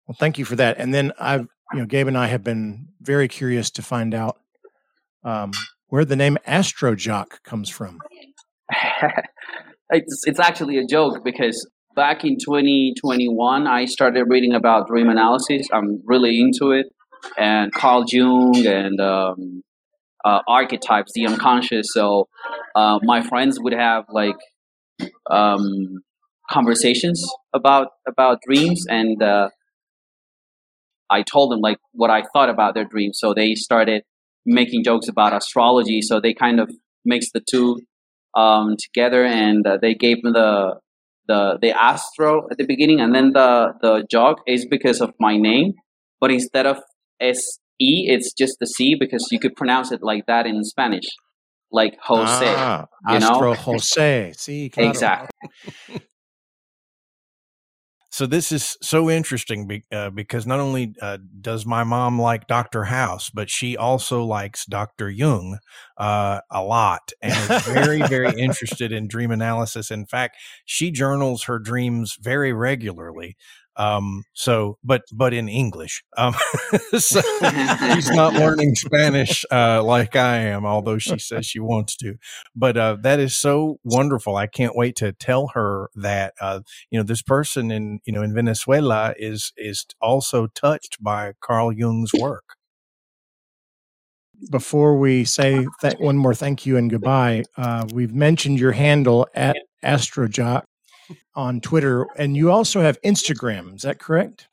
Well, 0.08 0.16
thank 0.20 0.40
you 0.40 0.46
for 0.46 0.56
that. 0.56 0.80
And 0.80 0.92
then 0.94 1.14
I've, 1.20 1.48
you 1.72 1.80
know, 1.80 1.86
Gabe 1.86 2.08
and 2.08 2.18
I 2.18 2.28
have 2.28 2.44
been 2.44 2.88
very 3.00 3.28
curious 3.28 3.70
to 3.72 3.84
find 3.84 4.16
out 4.16 4.40
um, 5.24 5.52
where 5.88 6.04
the 6.04 6.16
name 6.16 6.38
Astrojoc 6.48 7.44
comes 7.44 7.70
from. 7.70 8.00
it's, 9.90 10.24
it's 10.26 10.40
actually 10.40 10.78
a 10.78 10.86
joke 10.86 11.24
because 11.24 11.68
back 11.96 12.24
in 12.24 12.38
2021, 12.38 13.68
I 13.68 13.86
started 13.86 14.26
reading 14.28 14.54
about 14.54 14.88
dream 14.88 15.10
analysis. 15.10 15.68
I'm 15.74 16.02
really 16.06 16.40
into 16.40 16.72
it, 16.72 16.88
and 17.38 17.74
Carl 17.74 18.06
Jung 18.08 18.66
and 18.66 19.00
um, 19.02 19.64
uh, 20.24 20.40
archetypes, 20.48 21.12
the 21.14 21.26
unconscious. 21.26 21.88
So 21.92 22.28
uh, 22.76 23.00
my 23.04 23.22
friends 23.22 23.60
would 23.60 23.74
have 23.74 24.06
like 24.10 24.38
um, 25.30 26.02
conversations 26.50 27.26
about 27.54 27.88
about 28.08 28.40
dreams, 28.48 28.86
and 28.90 29.22
uh, 29.22 29.50
I 31.10 31.24
told 31.24 31.52
them 31.52 31.60
like 31.60 31.80
what 31.92 32.10
I 32.10 32.24
thought 32.34 32.50
about 32.50 32.76
their 32.76 32.86
dreams. 32.86 33.18
So 33.20 33.34
they 33.34 33.56
started 33.56 34.04
making 34.46 34.84
jokes 34.84 35.08
about 35.08 35.34
astrology. 35.34 36.02
So 36.02 36.20
they 36.20 36.34
kind 36.34 36.60
of 36.60 36.72
mixed 37.06 37.34
the 37.34 37.42
two 37.42 37.82
um, 38.36 38.76
together, 38.78 39.24
and 39.24 39.66
uh, 39.66 39.78
they 39.82 39.94
gave 39.94 40.24
me 40.24 40.32
the 40.32 40.76
the 41.28 41.58
the 41.62 41.72
astro 41.72 42.48
at 42.52 42.58
the 42.58 42.66
beginning, 42.66 43.00
and 43.00 43.14
then 43.14 43.34
the 43.34 43.74
the 43.82 44.08
joc 44.14 44.38
is 44.48 44.66
because 44.66 45.02
of 45.02 45.14
my 45.20 45.38
name, 45.38 45.74
but 46.20 46.32
instead 46.32 46.66
of 46.66 46.78
S 47.20 47.60
E, 47.80 48.08
it's 48.10 48.34
just 48.34 48.58
the 48.60 48.66
C 48.66 48.96
because 49.00 49.28
you 49.32 49.40
could 49.40 49.56
pronounce 49.56 49.92
it 49.92 50.02
like 50.02 50.26
that 50.28 50.46
in 50.46 50.64
Spanish, 50.64 51.06
like 51.72 51.98
Jose. 52.04 52.46
Ah, 52.46 52.88
you 53.08 53.16
Astro 53.16 53.54
know? 53.54 53.54
Jose. 53.54 54.34
See, 54.38 54.70
claro. 54.70 54.90
exactly. 54.90 55.30
So 58.20 58.26
this 58.26 58.52
is 58.52 58.76
so 58.82 59.10
interesting 59.10 59.66
be, 59.66 59.86
uh, 59.94 60.10
because 60.10 60.46
not 60.46 60.60
only 60.60 60.94
uh, 61.02 61.20
does 61.40 61.66
my 61.66 61.86
mom 61.86 62.20
like 62.20 62.48
Doctor 62.48 62.84
House, 62.84 63.30
but 63.30 63.50
she 63.50 63.78
also 63.78 64.26
likes 64.26 64.66
Doctor 64.66 65.10
Jung 65.10 65.58
uh, 65.98 66.42
a 66.52 66.62
lot 66.62 67.14
and 67.22 67.50
is 67.50 67.62
very, 67.68 68.02
very 68.02 68.34
interested 68.38 68.92
in 68.92 69.08
dream 69.08 69.32
analysis. 69.32 69.90
In 69.90 70.06
fact, 70.06 70.36
she 70.66 70.92
journals 70.92 71.44
her 71.44 71.60
dreams 71.60 72.18
very 72.20 72.52
regularly. 72.52 73.38
Um, 73.76 74.24
so, 74.34 74.78
but, 74.84 75.04
but 75.14 75.34
in 75.34 75.48
English. 75.48 76.04
Um, 76.18 76.34
so 76.98 77.22
she's 77.94 78.10
not 78.12 78.34
learning 78.34 78.76
Spanish, 78.76 79.46
uh, 79.52 79.82
like 79.84 80.16
I 80.16 80.38
am, 80.38 80.66
although 80.66 80.98
she 80.98 81.18
says 81.20 81.46
she 81.46 81.60
wants 81.60 81.96
to. 81.98 82.16
But, 82.56 82.78
uh, 82.78 82.98
that 83.04 83.20
is 83.20 83.38
so 83.38 83.80
wonderful. 83.84 84.36
I 84.36 84.48
can't 84.48 84.76
wait 84.76 84.96
to 84.98 85.14
tell 85.14 85.50
her 85.54 85.90
that, 85.96 86.34
uh, 86.42 86.62
you 86.90 87.00
know, 87.00 87.04
this 87.04 87.22
person 87.22 87.72
in, 87.72 88.00
you 88.06 88.14
know, 88.14 88.22
in 88.22 88.34
Venezuela 88.34 89.14
is, 89.18 89.54
is 89.58 89.86
also 90.02 90.48
touched 90.48 91.02
by 91.02 91.34
Carl 91.42 91.72
Jung's 91.72 92.12
work. 92.14 92.56
Before 94.52 94.98
we 94.98 95.26
say 95.26 95.66
th- 95.82 96.00
one 96.00 96.18
more 96.18 96.34
thank 96.34 96.66
you 96.66 96.78
and 96.78 96.90
goodbye, 96.90 97.44
uh, 97.58 97.86
we've 97.94 98.14
mentioned 98.14 98.58
your 98.60 98.72
handle 98.72 99.28
at 99.36 99.58
Astrojoc 99.84 100.64
on 101.36 101.62
Twitter, 101.62 102.06
and 102.18 102.36
you 102.36 102.52
also 102.52 102.82
have 102.82 103.02
Instagram. 103.02 103.76
Is 103.76 103.82
that 103.84 104.00
correct? 104.00 104.48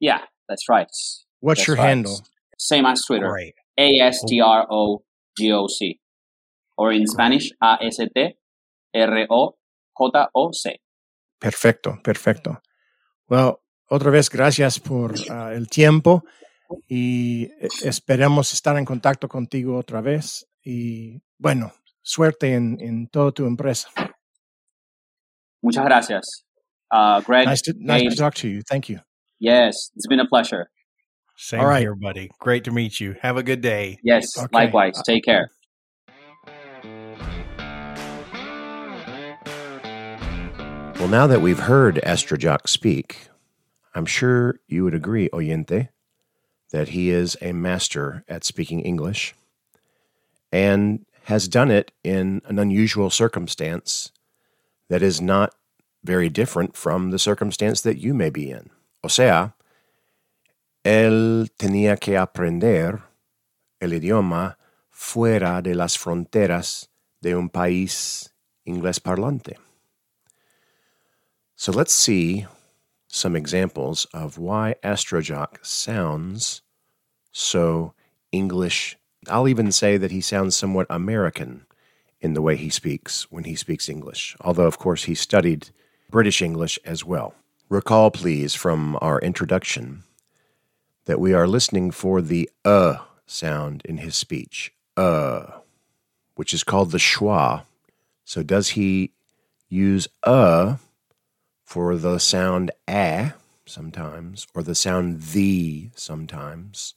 Yeah, 0.00 0.20
that's 0.48 0.68
right. 0.68 0.88
What's 1.40 1.60
that's 1.60 1.68
your 1.68 1.76
right. 1.76 1.88
handle? 1.88 2.20
Same 2.58 2.86
as 2.86 3.04
Twitter. 3.04 3.36
A 3.78 4.00
S 4.00 4.22
T 4.26 4.40
R 4.40 4.66
O 4.70 5.02
G 5.36 5.52
O 5.52 5.66
C. 5.66 5.98
Or 6.76 6.92
in 6.92 7.06
Spanish, 7.06 7.50
A 7.62 7.78
S 7.80 7.98
T 7.98 8.34
R 8.94 9.26
O 9.30 9.56
J 9.94 10.28
O 10.34 10.52
C. 10.52 10.78
Perfecto, 11.40 11.98
perfecto. 12.02 12.62
Well, 13.28 13.60
otra 13.88 14.10
vez 14.10 14.30
gracias 14.30 14.78
por 14.78 15.12
uh, 15.12 15.50
el 15.52 15.68
tiempo 15.68 16.24
y 16.88 17.44
eh, 17.60 17.68
esperamos 17.82 18.52
estar 18.52 18.76
en 18.78 18.84
contacto 18.84 19.28
contigo 19.28 19.76
otra 19.76 20.00
vez. 20.00 20.48
Y 20.64 21.20
bueno, 21.38 21.72
suerte 22.00 22.54
en, 22.54 22.78
en 22.80 23.08
toda 23.08 23.32
tu 23.32 23.46
empresa. 23.46 23.90
Muchas 25.62 25.84
gracias. 25.84 26.42
Uh, 26.90 27.20
Greg. 27.20 27.46
Nice 27.46 27.62
to, 27.62 27.74
nice 27.78 28.10
to 28.10 28.16
talk 28.16 28.34
to 28.36 28.48
you. 28.48 28.62
Thank 28.62 28.88
you. 28.88 29.00
Yes, 29.38 29.90
it's 29.96 30.06
been 30.06 30.20
a 30.20 30.26
pleasure. 30.26 30.68
Same 31.36 31.60
All 31.60 31.66
right. 31.66 31.80
here, 31.80 31.94
buddy. 31.94 32.30
Great 32.38 32.64
to 32.64 32.70
meet 32.70 33.00
you. 33.00 33.16
Have 33.22 33.36
a 33.36 33.42
good 33.42 33.60
day. 33.60 33.98
Yes, 34.02 34.26
okay. 34.38 34.46
likewise. 34.52 35.00
Take 35.04 35.24
care. 35.24 35.48
Well, 41.02 41.08
now 41.08 41.26
that 41.26 41.40
we've 41.40 41.58
heard 41.58 41.96
Astrojoc 41.96 42.68
speak, 42.68 43.26
I'm 43.94 44.06
sure 44.06 44.60
you 44.68 44.84
would 44.84 44.94
agree, 44.94 45.28
Oyente, 45.30 45.88
that 46.70 46.90
he 46.90 47.10
is 47.10 47.36
a 47.40 47.52
master 47.52 48.24
at 48.28 48.44
speaking 48.44 48.80
English 48.80 49.34
and 50.52 51.04
has 51.24 51.48
done 51.48 51.70
it 51.70 51.90
in 52.04 52.40
an 52.44 52.58
unusual 52.58 53.10
circumstance 53.10 54.12
that 54.92 55.02
is 55.02 55.22
not 55.22 55.54
very 56.04 56.28
different 56.28 56.76
from 56.76 57.12
the 57.12 57.18
circumstance 57.18 57.80
that 57.80 57.96
you 57.96 58.12
may 58.12 58.28
be 58.28 58.50
in. 58.50 58.68
O 59.02 59.08
sea, 59.08 59.54
él 60.84 61.48
tenía 61.58 61.98
que 61.98 62.18
aprender 62.18 63.00
el 63.80 63.94
idioma 63.94 64.56
fuera 64.90 65.62
de 65.62 65.74
las 65.74 65.96
fronteras 65.96 66.88
de 67.22 67.34
un 67.34 67.48
país 67.48 68.34
inglés 68.66 69.00
parlante. 69.00 69.56
So 71.56 71.72
let's 71.72 71.94
see 71.94 72.44
some 73.08 73.34
examples 73.34 74.06
of 74.12 74.36
why 74.36 74.74
Astrojoc 74.84 75.64
sounds 75.64 76.60
so 77.30 77.94
English. 78.30 78.98
I'll 79.26 79.48
even 79.48 79.72
say 79.72 79.96
that 79.96 80.10
he 80.10 80.20
sounds 80.20 80.54
somewhat 80.54 80.86
American 80.90 81.64
in 82.22 82.32
the 82.34 82.40
way 82.40 82.56
he 82.56 82.70
speaks 82.70 83.30
when 83.30 83.44
he 83.44 83.54
speaks 83.54 83.88
English, 83.88 84.36
although, 84.40 84.66
of 84.66 84.78
course, 84.78 85.04
he 85.04 85.14
studied 85.14 85.70
British 86.08 86.40
English 86.40 86.78
as 86.84 87.04
well. 87.04 87.34
Recall, 87.68 88.10
please, 88.10 88.54
from 88.54 88.96
our 89.02 89.18
introduction 89.20 90.04
that 91.04 91.20
we 91.20 91.34
are 91.34 91.48
listening 91.48 91.90
for 91.90 92.22
the 92.22 92.48
uh 92.64 92.98
sound 93.26 93.82
in 93.84 93.98
his 93.98 94.14
speech. 94.14 94.72
Uh, 94.96 95.58
which 96.34 96.54
is 96.54 96.64
called 96.64 96.90
the 96.90 96.98
schwa. 96.98 97.64
So 98.24 98.42
does 98.42 98.70
he 98.70 99.12
use 99.68 100.08
uh 100.22 100.76
for 101.64 101.96
the 101.96 102.18
sound 102.18 102.70
a 102.88 103.34
sometimes, 103.64 104.46
or 104.54 104.62
the 104.62 104.74
sound 104.74 105.22
the 105.22 105.90
sometimes, 105.94 106.94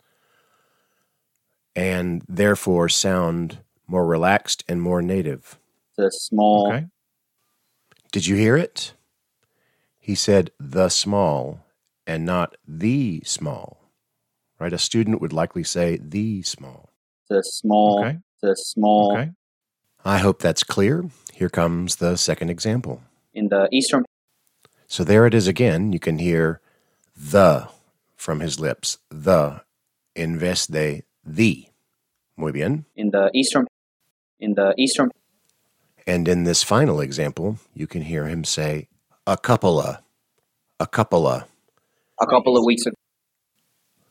and 1.76 2.24
therefore 2.28 2.90
sound 2.90 3.60
more 3.88 4.06
relaxed 4.06 4.64
and 4.68 4.82
more 4.82 5.02
native? 5.02 5.58
The 5.98 6.12
small. 6.12 6.68
Okay. 6.68 6.86
Did 8.12 8.28
you 8.28 8.36
hear 8.36 8.58
it? 8.58 8.94
He 10.00 10.16
said 10.16 10.52
the 10.60 10.90
small 10.90 11.66
and 12.06 12.26
not 12.26 12.58
the 12.68 13.22
small. 13.26 13.82
Right? 14.60 14.74
A 14.74 14.78
student 14.78 15.20
would 15.22 15.34
likely 15.34 15.64
say 15.64 15.98
the 16.02 16.42
small. 16.44 16.90
The 17.30 17.42
small. 17.44 18.00
Okay. 18.00 18.20
The 18.42 18.56
small. 18.56 19.14
Okay. 19.14 19.32
I 20.04 20.20
hope 20.20 20.40
that's 20.40 20.64
clear. 20.64 21.10
Here 21.34 21.50
comes 21.50 21.96
the 21.96 22.16
second 22.16 22.50
example. 22.50 23.02
In 23.34 23.50
the 23.50 23.68
eastern. 23.72 24.06
So 24.88 25.04
there 25.04 25.26
it 25.26 25.34
is 25.34 25.48
again. 25.48 25.92
You 25.92 26.00
can 26.00 26.20
hear 26.20 26.62
the 27.18 27.68
from 28.16 28.40
his 28.40 28.60
lips. 28.60 29.00
The 29.10 29.64
in 30.16 30.38
vez 30.38 30.68
de 30.68 31.04
the. 31.26 31.68
Muy 32.38 32.52
bien. 32.52 32.86
In 32.96 33.10
the 33.12 33.32
eastern. 33.34 33.66
In 34.46 34.54
the 34.54 34.76
eastern. 34.78 35.10
And 36.06 36.28
in 36.28 36.44
this 36.44 36.62
final 36.62 37.02
example, 37.02 37.58
you 37.74 37.88
can 37.88 38.04
hear 38.04 38.28
him 38.28 38.44
say 38.44 38.88
a 39.26 39.38
couple 39.38 39.80
of, 39.80 39.98
a 40.80 40.86
couple 40.86 41.26
of. 41.26 41.46
A 42.22 42.28
couple 42.28 42.56
of 42.56 42.64
weeks 42.64 42.86
ago. 42.86 42.94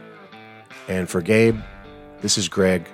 And 0.89 1.09
for 1.09 1.21
Gabe, 1.21 1.57
this 2.19 2.37
is 2.37 2.49
Greg 2.49 2.85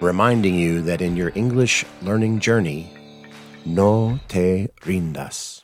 reminding 0.00 0.54
you 0.54 0.82
that 0.82 1.02
in 1.02 1.16
your 1.16 1.32
English 1.34 1.84
learning 2.00 2.38
journey, 2.38 2.94
no 3.66 4.20
te 4.28 4.68
rindas. 4.82 5.61